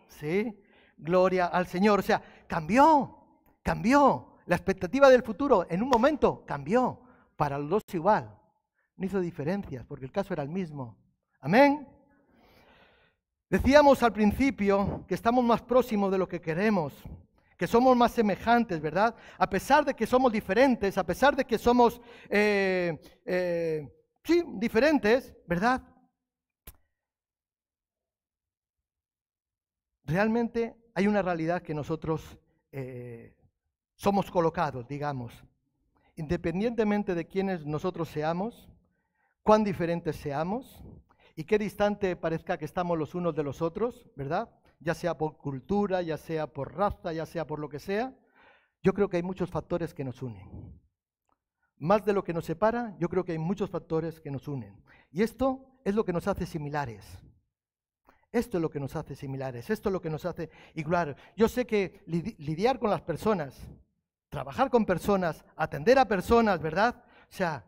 [0.09, 0.61] ¿Sí?
[0.97, 1.99] Gloria al Señor.
[1.99, 3.17] O sea, cambió,
[3.63, 4.25] cambió.
[4.45, 7.01] La expectativa del futuro en un momento cambió.
[7.35, 8.37] Para los dos igual.
[8.97, 10.97] No hizo diferencias porque el caso era el mismo.
[11.39, 11.87] Amén.
[13.49, 16.93] Decíamos al principio que estamos más próximos de lo que queremos
[17.59, 19.13] que somos más semejantes, ¿verdad?
[19.37, 21.99] A pesar de que somos diferentes, a pesar de que somos,
[22.29, 23.85] eh, eh,
[24.23, 25.81] sí, diferentes, ¿verdad?
[30.09, 32.39] Realmente hay una realidad que nosotros
[32.71, 33.35] eh,
[33.95, 35.43] somos colocados, digamos,
[36.15, 38.69] independientemente de quiénes nosotros seamos,
[39.43, 40.83] cuán diferentes seamos
[41.35, 44.49] y qué distante parezca que estamos los unos de los otros, ¿verdad?
[44.79, 48.15] ya sea por cultura, ya sea por raza, ya sea por lo que sea,
[48.81, 50.79] yo creo que hay muchos factores que nos unen.
[51.77, 54.81] Más de lo que nos separa, yo creo que hay muchos factores que nos unen.
[55.11, 57.05] Y esto es lo que nos hace similares.
[58.31, 61.15] Esto es lo que nos hace similares, esto es lo que nos hace igual.
[61.35, 63.67] Yo sé que lidiar con las personas,
[64.29, 67.03] trabajar con personas, atender a personas, ¿verdad?
[67.23, 67.65] O sea,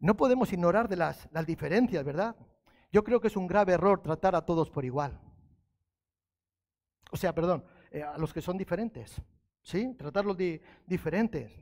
[0.00, 2.34] no podemos ignorar de las, las diferencias, ¿verdad?
[2.92, 5.20] Yo creo que es un grave error tratar a todos por igual.
[7.12, 9.20] O sea, perdón, eh, a los que son diferentes.
[9.62, 9.94] ¿Sí?
[9.94, 11.52] Tratarlos de diferentes.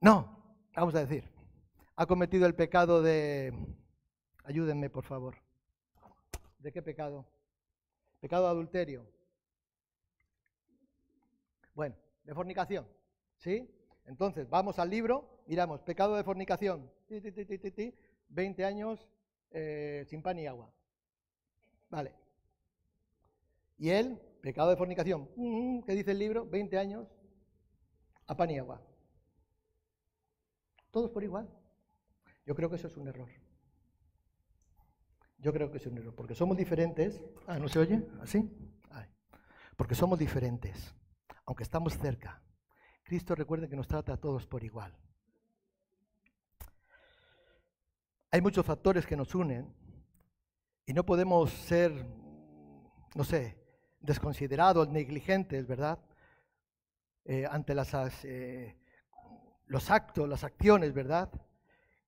[0.00, 1.30] No, vamos a decir,
[1.96, 3.54] ha cometido el pecado de...
[4.44, 5.36] Ayúdenme, por favor.
[6.60, 7.26] ¿De qué pecado?
[8.20, 9.06] Pecado de adulterio.
[11.74, 12.86] Bueno, de fornicación.
[13.38, 13.68] ¿Sí?
[14.04, 16.90] Entonces, vamos al libro, miramos, pecado de fornicación.
[18.28, 19.08] 20 años
[19.50, 20.70] eh, sin pan y agua.
[21.88, 22.14] Vale.
[23.78, 25.28] Y él, pecado de fornicación,
[25.86, 26.44] ¿qué dice el libro?
[26.46, 27.08] 20 años
[28.26, 28.82] a pan y agua.
[30.90, 31.48] Todos por igual.
[32.44, 33.28] Yo creo que eso es un error.
[35.40, 37.22] Yo creo que es un error, porque somos diferentes.
[37.46, 38.06] Ah, ¿no se oye?
[38.20, 38.48] ¿Así?
[39.80, 40.94] Porque somos diferentes,
[41.46, 42.42] aunque estamos cerca.
[43.02, 44.94] Cristo recuerde que nos trata a todos por igual.
[48.30, 49.74] Hay muchos factores que nos unen
[50.84, 51.92] y no podemos ser,
[53.14, 53.56] no sé,
[54.00, 55.98] desconsiderados, negligentes, ¿verdad?
[57.24, 58.78] Eh, ante las, eh,
[59.64, 61.32] los actos, las acciones, ¿verdad?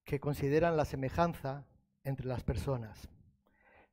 [0.04, 1.66] Que consideran la semejanza
[2.04, 3.08] entre las personas.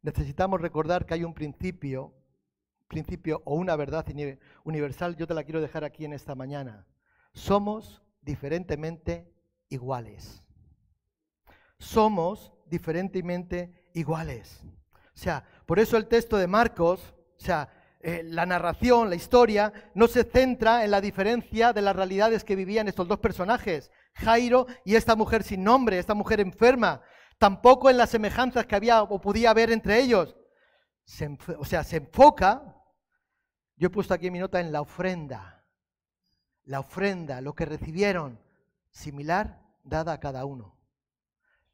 [0.01, 2.13] Necesitamos recordar que hay un principio
[2.89, 4.05] principio o una verdad
[4.65, 6.85] universal, yo te la quiero dejar aquí en esta mañana.
[7.33, 9.31] Somos diferentemente
[9.69, 10.43] iguales.
[11.77, 14.61] Somos diferentemente iguales.
[15.15, 17.69] O sea, por eso el texto de Marcos, o sea,
[18.01, 22.55] eh, la narración, la historia, no se centra en la diferencia de las realidades que
[22.55, 27.01] vivían estos dos personajes, Jairo y esta mujer sin nombre, esta mujer enferma,
[27.39, 30.35] tampoco en las semejanzas que había o podía haber entre ellos.
[31.57, 32.75] o sea, se enfoca,
[33.75, 35.65] yo he puesto aquí mi nota, en la ofrenda.
[36.65, 38.39] La ofrenda, lo que recibieron,
[38.91, 40.77] similar, dada a cada uno.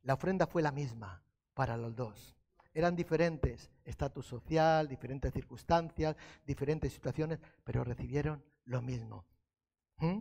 [0.03, 2.37] La ofrenda fue la misma para los dos.
[2.73, 9.25] Eran diferentes, estatus social, diferentes circunstancias, diferentes situaciones, pero recibieron lo mismo.
[9.97, 10.19] ¿Mm?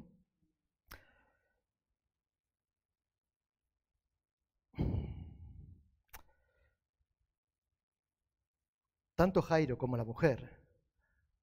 [9.14, 10.60] Tanto Jairo como la mujer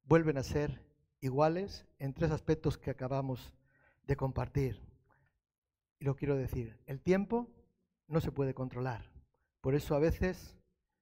[0.03, 0.83] vuelven a ser
[1.21, 3.53] iguales en tres aspectos que acabamos
[4.03, 4.81] de compartir.
[5.99, 7.47] Y lo quiero decir, el tiempo
[8.07, 9.09] no se puede controlar.
[9.61, 10.57] Por eso a veces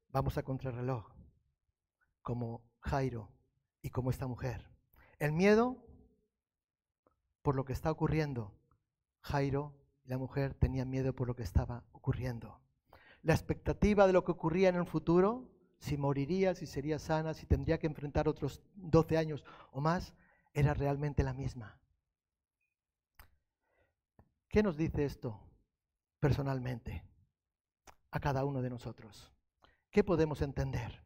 [0.09, 1.07] vamos a contrarreloj,
[2.21, 3.31] como Jairo
[3.81, 4.69] y como esta mujer.
[5.17, 5.77] El miedo
[7.41, 8.53] por lo que está ocurriendo.
[9.21, 12.61] Jairo y la mujer tenían miedo por lo que estaba ocurriendo.
[13.21, 15.49] La expectativa de lo que ocurría en el futuro,
[15.79, 20.13] si moriría, si sería sana, si tendría que enfrentar otros 12 años o más,
[20.53, 21.79] era realmente la misma.
[24.49, 25.39] ¿Qué nos dice esto
[26.19, 27.03] personalmente
[28.11, 29.31] a cada uno de nosotros?
[29.89, 31.01] ¿Qué podemos entender?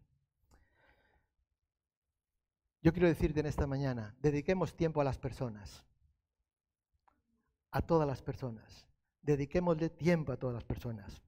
[2.81, 5.85] Yo quiero decirte en esta mañana, dediquemos tiempo a las personas,
[7.71, 8.87] a todas las personas.
[9.21, 11.21] Dediquémosle tiempo a todas las personas.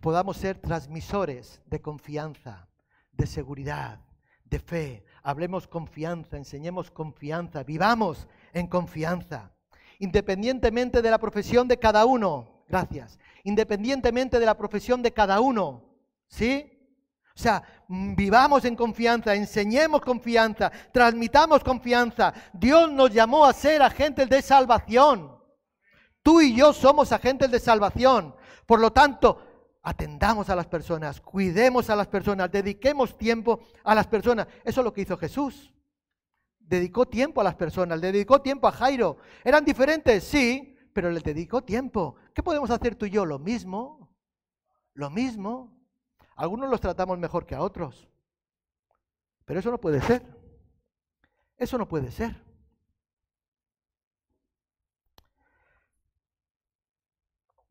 [0.00, 2.68] Podamos ser transmisores de confianza,
[3.12, 4.00] de seguridad,
[4.44, 5.04] de fe.
[5.22, 9.52] Hablemos confianza, enseñemos confianza, vivamos en confianza
[9.98, 12.64] independientemente de la profesión de cada uno.
[12.68, 13.18] Gracias.
[13.44, 15.84] Independientemente de la profesión de cada uno.
[16.28, 16.70] ¿Sí?
[17.34, 22.32] O sea, mm, vivamos en confianza, enseñemos confianza, transmitamos confianza.
[22.52, 25.36] Dios nos llamó a ser agentes de salvación.
[26.22, 28.34] Tú y yo somos agentes de salvación.
[28.66, 29.40] Por lo tanto,
[29.82, 34.46] atendamos a las personas, cuidemos a las personas, dediquemos tiempo a las personas.
[34.64, 35.72] Eso es lo que hizo Jesús
[36.68, 39.16] dedicó tiempo a las personas, le dedicó tiempo a Jairo.
[39.42, 40.22] ¿Eran diferentes?
[40.24, 42.16] Sí, pero le dedicó tiempo.
[42.34, 43.24] ¿Qué podemos hacer tú y yo?
[43.24, 44.14] Lo mismo.
[44.92, 45.74] Lo mismo.
[46.36, 48.08] Algunos los tratamos mejor que a otros.
[49.44, 50.22] Pero eso no puede ser.
[51.56, 52.47] Eso no puede ser.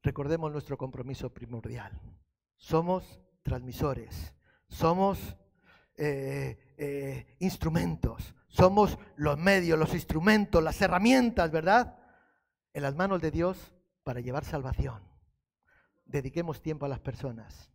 [0.04, 1.91] Recordemos nuestro compromiso primordial.
[2.56, 4.34] Somos transmisores.
[4.68, 5.38] Somos
[5.95, 12.00] eh, eh, instrumentos somos los medios, los instrumentos, las herramientas, ¿verdad?
[12.74, 13.72] En las manos de Dios
[14.04, 15.04] para llevar salvación.
[16.06, 17.72] Dediquemos tiempo a las personas.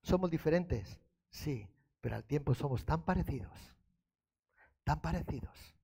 [0.00, 0.98] ¿Somos diferentes?
[1.28, 1.68] Sí,
[2.00, 3.52] pero al tiempo somos tan parecidos.
[4.82, 5.76] Tan parecidos.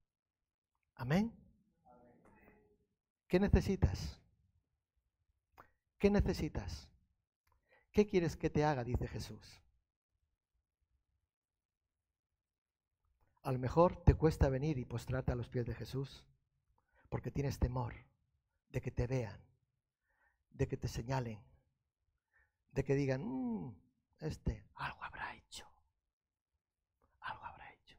[0.94, 1.30] Amén.
[3.26, 4.21] ¿Qué necesitas?
[6.02, 6.88] ¿Qué necesitas?
[7.92, 8.82] ¿Qué quieres que te haga?
[8.82, 9.62] Dice Jesús.
[13.44, 16.26] A lo mejor te cuesta venir y postrarte a los pies de Jesús
[17.08, 17.94] porque tienes temor
[18.70, 19.40] de que te vean,
[20.50, 21.40] de que te señalen,
[22.72, 23.72] de que digan, mm,
[24.22, 25.70] este, algo habrá hecho,
[27.20, 27.96] algo habrá hecho.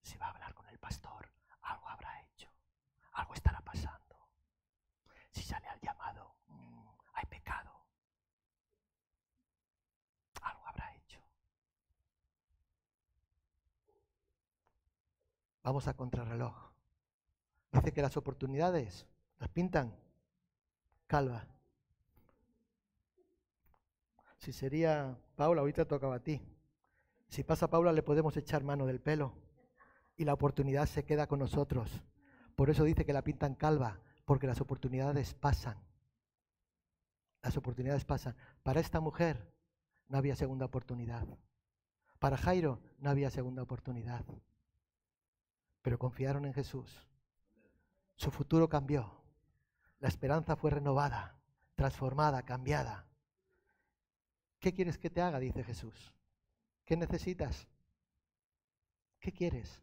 [0.00, 1.28] Si va a hablar con el pastor,
[1.62, 2.48] algo habrá hecho,
[3.14, 4.28] algo estará pasando.
[5.32, 6.29] Si sale al llamado,
[7.20, 7.70] hay pecado.
[15.62, 16.54] Vamos a contrarreloj.
[17.72, 19.06] Dice que las oportunidades
[19.38, 19.94] las pintan
[21.06, 21.46] calva.
[24.38, 26.40] Si sería Paula, ahorita tocaba a ti.
[27.28, 29.34] Si pasa Paula, le podemos echar mano del pelo
[30.16, 32.02] y la oportunidad se queda con nosotros.
[32.56, 35.89] Por eso dice que la pintan calva, porque las oportunidades pasan.
[37.42, 38.36] Las oportunidades pasan.
[38.62, 39.52] Para esta mujer
[40.08, 41.26] no había segunda oportunidad.
[42.18, 44.24] Para Jairo no había segunda oportunidad
[45.82, 47.06] pero confiaron en Jesús.
[48.16, 49.10] Su futuro cambió.
[49.98, 51.38] La esperanza fue renovada,
[51.74, 53.06] transformada, cambiada.
[54.58, 55.38] ¿Qué quieres que te haga?
[55.38, 56.14] dice Jesús.
[56.84, 57.66] ¿Qué necesitas?
[59.18, 59.82] ¿Qué quieres?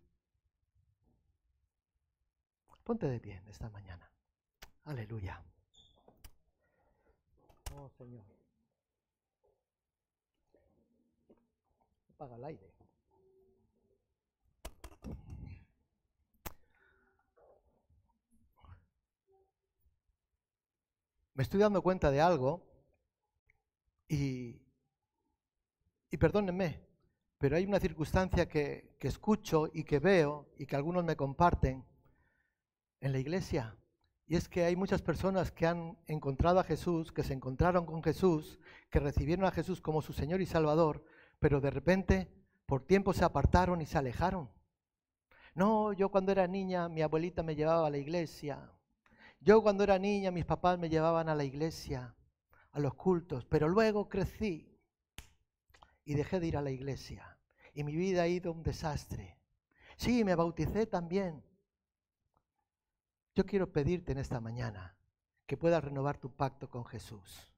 [2.83, 4.09] Ponte de pie esta mañana.
[4.85, 5.43] Aleluya.
[7.97, 8.25] Señor.
[12.15, 12.73] Apaga el aire.
[21.35, 22.63] Me estoy dando cuenta de algo
[24.07, 24.59] y,
[26.09, 26.83] y perdónenme,
[27.37, 31.85] pero hay una circunstancia que, que escucho y que veo y que algunos me comparten
[33.01, 33.76] en la iglesia.
[34.27, 38.03] Y es que hay muchas personas que han encontrado a Jesús, que se encontraron con
[38.03, 38.59] Jesús,
[38.89, 41.05] que recibieron a Jesús como su Señor y Salvador,
[41.39, 42.29] pero de repente
[42.65, 44.49] por tiempo se apartaron y se alejaron.
[45.55, 48.69] No, yo cuando era niña mi abuelita me llevaba a la iglesia.
[49.39, 52.13] Yo cuando era niña mis papás me llevaban a la iglesia,
[52.71, 54.77] a los cultos, pero luego crecí
[56.03, 57.39] y dejé de ir a la iglesia.
[57.73, 59.39] Y mi vida ha ido un desastre.
[59.95, 61.43] Sí, me bauticé también,
[63.37, 64.95] yo quiero pedirte en esta mañana
[65.45, 67.53] que puedas renovar tu pacto con Jesús,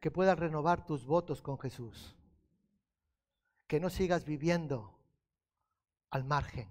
[0.00, 2.16] que puedas renovar tus votos con Jesús,
[3.66, 4.98] que no sigas viviendo
[6.08, 6.70] al margen,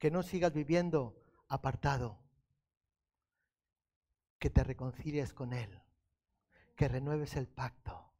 [0.00, 2.18] que no sigas viviendo apartado,
[4.40, 5.80] que te reconcilies con Él,
[6.74, 8.10] que renueves el pacto.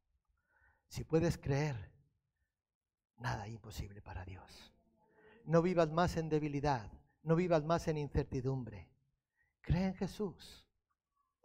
[0.87, 1.91] Si puedes creer,
[3.17, 4.73] nada imposible para Dios.
[5.43, 6.89] No vivas más en debilidad,
[7.27, 8.87] no vivas más en incertidumbre.
[9.59, 10.65] Cree en Jesús.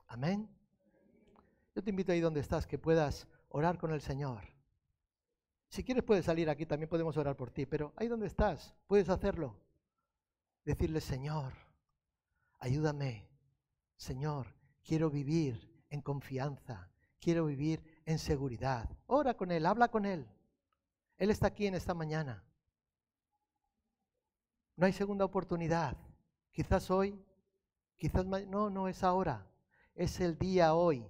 [0.06, 0.48] Amén.
[1.74, 4.44] Yo te invito ahí donde estás que puedas orar con el Señor.
[5.68, 9.08] Si quieres puedes salir aquí, también podemos orar por ti, pero ahí donde estás, puedes
[9.08, 9.56] hacerlo.
[10.64, 11.52] Decirle, Señor,
[12.60, 13.28] ayúdame.
[13.96, 14.54] Señor,
[14.84, 18.88] quiero vivir en confianza, quiero vivir en seguridad.
[19.06, 20.28] Ora con Él, habla con Él.
[21.16, 22.44] Él está aquí en esta mañana.
[24.76, 25.96] No hay segunda oportunidad.
[26.50, 27.18] Quizás hoy,
[27.96, 29.46] quizás no, no es ahora.
[29.94, 31.06] Es el día hoy.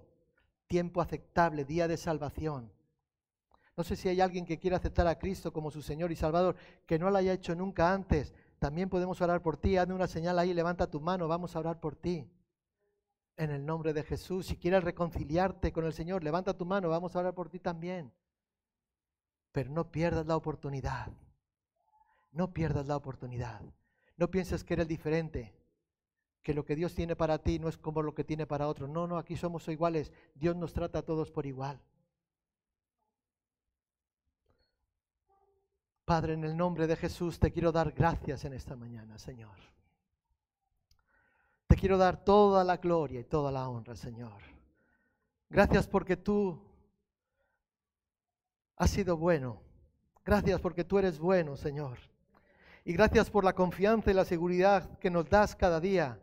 [0.67, 2.71] Tiempo aceptable, día de salvación.
[3.75, 6.55] No sé si hay alguien que quiera aceptar a Cristo como su Señor y Salvador,
[6.85, 8.33] que no lo haya hecho nunca antes.
[8.59, 9.77] También podemos orar por ti.
[9.77, 12.29] Hazme una señal ahí, levanta tu mano, vamos a orar por ti.
[13.35, 14.45] En el nombre de Jesús.
[14.45, 18.13] Si quieres reconciliarte con el Señor, levanta tu mano, vamos a orar por ti también.
[19.51, 21.11] Pero no pierdas la oportunidad.
[22.33, 23.61] No pierdas la oportunidad.
[24.17, 25.53] No pienses que eres diferente,
[26.41, 28.87] que lo que Dios tiene para ti no es como lo que tiene para otro.
[28.87, 30.11] No, no, aquí somos iguales.
[30.35, 31.79] Dios nos trata a todos por igual.
[36.05, 39.55] Padre, en el nombre de Jesús te quiero dar gracias en esta mañana, Señor.
[41.67, 44.41] Te quiero dar toda la gloria y toda la honra, Señor.
[45.49, 46.61] Gracias porque tú
[48.75, 49.61] has sido bueno.
[50.25, 51.97] Gracias porque tú eres bueno, Señor.
[52.85, 56.19] Y gracias por la confianza y la seguridad que nos das cada día.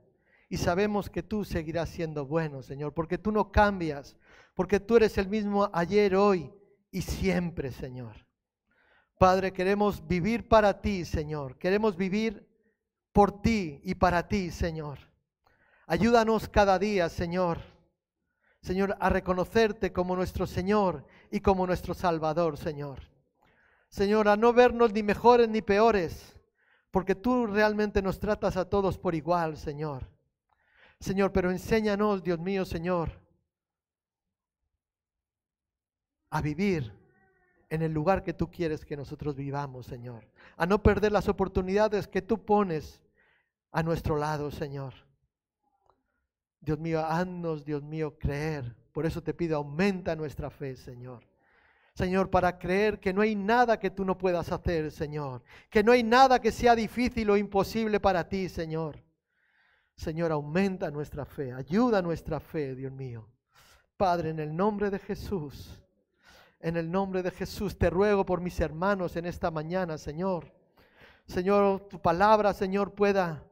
[0.48, 4.16] Y sabemos que tú seguirás siendo bueno, Señor, porque tú no cambias,
[4.54, 6.52] porque tú eres el mismo ayer, hoy
[6.90, 8.26] y siempre, Señor.
[9.18, 11.56] Padre, queremos vivir para ti, Señor.
[11.56, 12.48] Queremos vivir
[13.12, 14.98] por ti y para ti, Señor.
[15.86, 17.58] Ayúdanos cada día, Señor.
[18.60, 23.00] Señor, a reconocerte como nuestro Señor y como nuestro Salvador, Señor.
[23.88, 26.39] Señor, a no vernos ni mejores ni peores,
[26.90, 30.08] porque tú realmente nos tratas a todos por igual, Señor.
[30.98, 33.10] Señor, pero enséñanos, Dios mío, Señor,
[36.30, 36.92] a vivir
[37.70, 40.28] en el lugar que tú quieres que nosotros vivamos, Señor.
[40.56, 43.00] A no perder las oportunidades que tú pones
[43.70, 44.92] a nuestro lado, Señor.
[46.60, 48.76] Dios mío, haznos, Dios mío, creer.
[48.92, 51.29] Por eso te pido, aumenta nuestra fe, Señor.
[52.00, 55.42] Señor, para creer que no hay nada que tú no puedas hacer, Señor.
[55.68, 59.04] Que no hay nada que sea difícil o imposible para ti, Señor.
[59.96, 63.28] Señor, aumenta nuestra fe, ayuda nuestra fe, Dios mío.
[63.98, 65.78] Padre, en el nombre de Jesús,
[66.58, 70.50] en el nombre de Jesús, te ruego por mis hermanos en esta mañana, Señor.
[71.26, 73.44] Señor, tu palabra, Señor, pueda,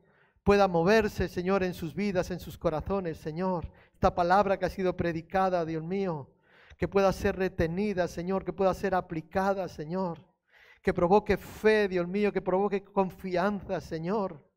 [0.42, 3.70] pueda moverse, Señor, en sus vidas, en sus corazones, Señor.
[3.92, 6.30] Esta palabra que ha sido predicada, Dios mío
[6.78, 10.24] que pueda ser retenida, Señor, que pueda ser aplicada, Señor.
[10.80, 14.48] Que provoque fe, Dios mío, que provoque confianza, Señor.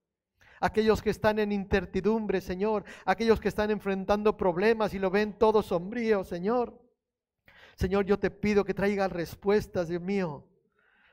[0.60, 2.86] Aquellos que están en incertidumbre, Señor.
[3.06, 6.80] Aquellos que están enfrentando problemas y lo ven todo sombrío, Señor.
[7.76, 10.48] Señor, yo te pido que traigas respuestas, Dios mío.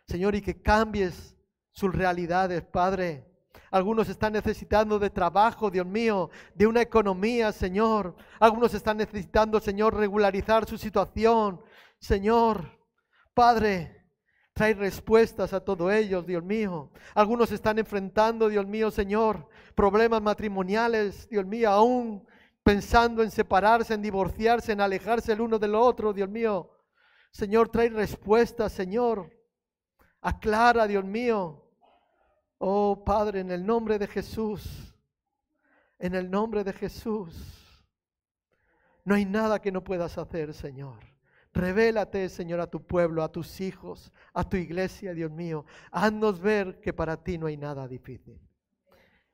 [0.06, 1.34] Señor, y que cambies
[1.72, 3.27] sus realidades, Padre.
[3.70, 8.16] Algunos están necesitando de trabajo, Dios mío, de una economía, Señor.
[8.40, 11.60] Algunos están necesitando, Señor, regularizar su situación.
[11.98, 12.78] Señor,
[13.34, 13.98] Padre,
[14.54, 16.90] trae respuestas a todo ellos, Dios mío.
[17.14, 22.26] Algunos están enfrentando, Dios mío, Señor, problemas matrimoniales, Dios mío, aún
[22.62, 26.70] pensando en separarse, en divorciarse, en alejarse el uno del otro, Dios mío.
[27.30, 29.30] Señor, trae respuestas, Señor.
[30.20, 31.67] Aclara, Dios mío,
[32.58, 34.94] Oh Padre, en el nombre de Jesús,
[35.98, 37.54] en el nombre de Jesús,
[39.04, 40.98] No hay nada que no puedas hacer, Señor.
[41.54, 45.64] Revélate, Señor, a tu pueblo, a tus hijos, a tu iglesia, Dios mío.
[45.90, 48.38] Haznos ver que para ti no hay nada difícil.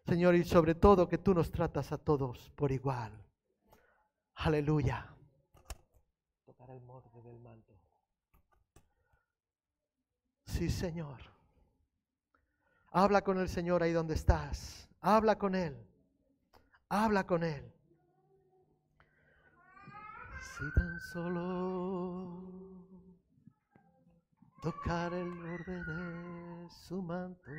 [0.06, 3.12] Señor, y sobre todo que tú nos tratas a todos por igual.
[4.36, 5.12] Aleluya.
[10.44, 11.33] Sí, Señor.
[12.96, 14.88] Habla con el Señor ahí donde estás.
[15.00, 15.76] Habla con Él.
[16.88, 17.68] Habla con Él.
[20.40, 22.40] Si tan solo
[24.62, 27.50] tocar el borde de su manto.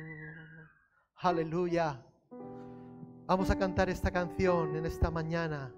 [1.16, 2.02] Aleluya.
[3.26, 5.70] Vamos a cantar esta canción en esta mañana.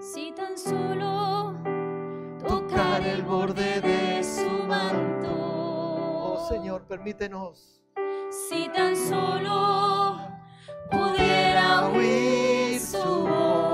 [0.00, 1.54] Si tan solo
[2.44, 5.13] tocar el borde de su manto.
[6.48, 7.82] Señor, permítenos.
[8.30, 10.18] Si tan solo
[10.90, 13.73] pudiera oír su voz.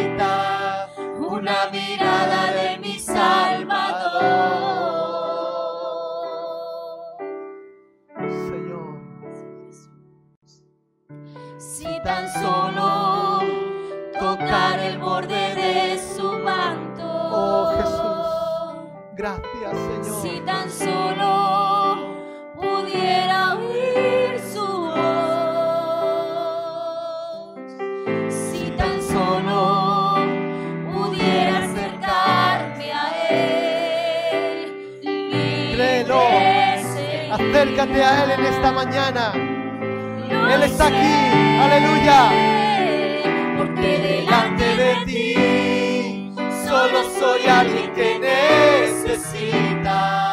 [1.18, 4.24] una mirada de mi Salvador.
[8.50, 9.00] Señor.
[11.58, 13.41] Si tan solo
[14.20, 17.04] tocar el borde de su manto.
[17.36, 18.28] Oh, Jesús.
[19.16, 20.22] Gracias, Señor.
[20.22, 21.98] Si tan solo
[22.56, 23.32] pudiera
[37.54, 39.32] Acércate a Él en esta mañana.
[40.52, 41.30] Él está aquí.
[41.62, 42.32] Aleluya.
[43.60, 46.34] Porque delante de ti
[46.68, 50.32] solo soy alguien que necesita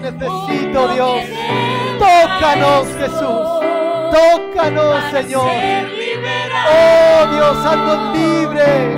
[0.00, 1.22] te necesito, Dios.
[1.98, 3.46] Tócanos, Jesús.
[4.12, 5.50] Tócanos, Señor.
[6.68, 8.96] Oh, Dios, haznos libres.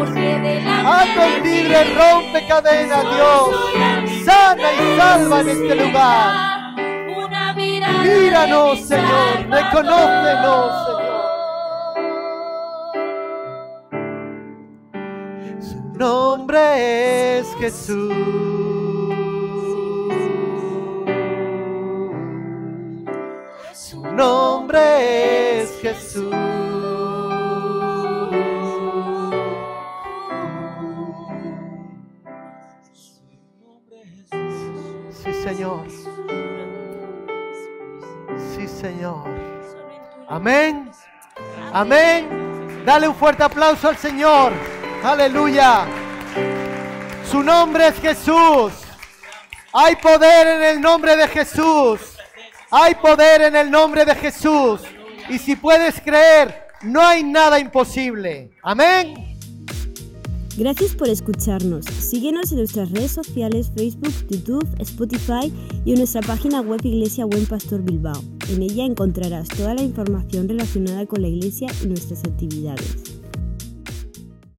[0.84, 4.24] Haznos libres, rompe cadenas, Dios.
[4.24, 6.48] Sana y salva en este lugar.
[8.02, 9.46] Míranos, Señor.
[9.50, 11.08] Reconócenos, Señor.
[15.60, 18.67] Su nombre es Jesús.
[25.94, 26.20] Sí,
[35.42, 35.86] Señor.
[38.54, 39.24] Sí, Señor.
[40.28, 40.90] Amén.
[41.72, 42.84] Amén.
[42.84, 44.52] Dale un fuerte aplauso al Señor.
[45.02, 45.86] Aleluya.
[47.30, 48.72] Su nombre es Jesús.
[49.72, 52.00] Hay poder en el nombre de Jesús.
[52.70, 54.82] Hay poder en el nombre de Jesús.
[55.30, 58.50] Y si puedes creer, no hay nada imposible.
[58.62, 59.36] Amén.
[60.56, 61.84] Gracias por escucharnos.
[61.84, 65.52] Síguenos en nuestras redes sociales, Facebook, YouTube, Spotify
[65.84, 68.20] y en nuestra página web Iglesia Buen Pastor Bilbao.
[68.50, 73.17] En ella encontrarás toda la información relacionada con la iglesia y nuestras actividades.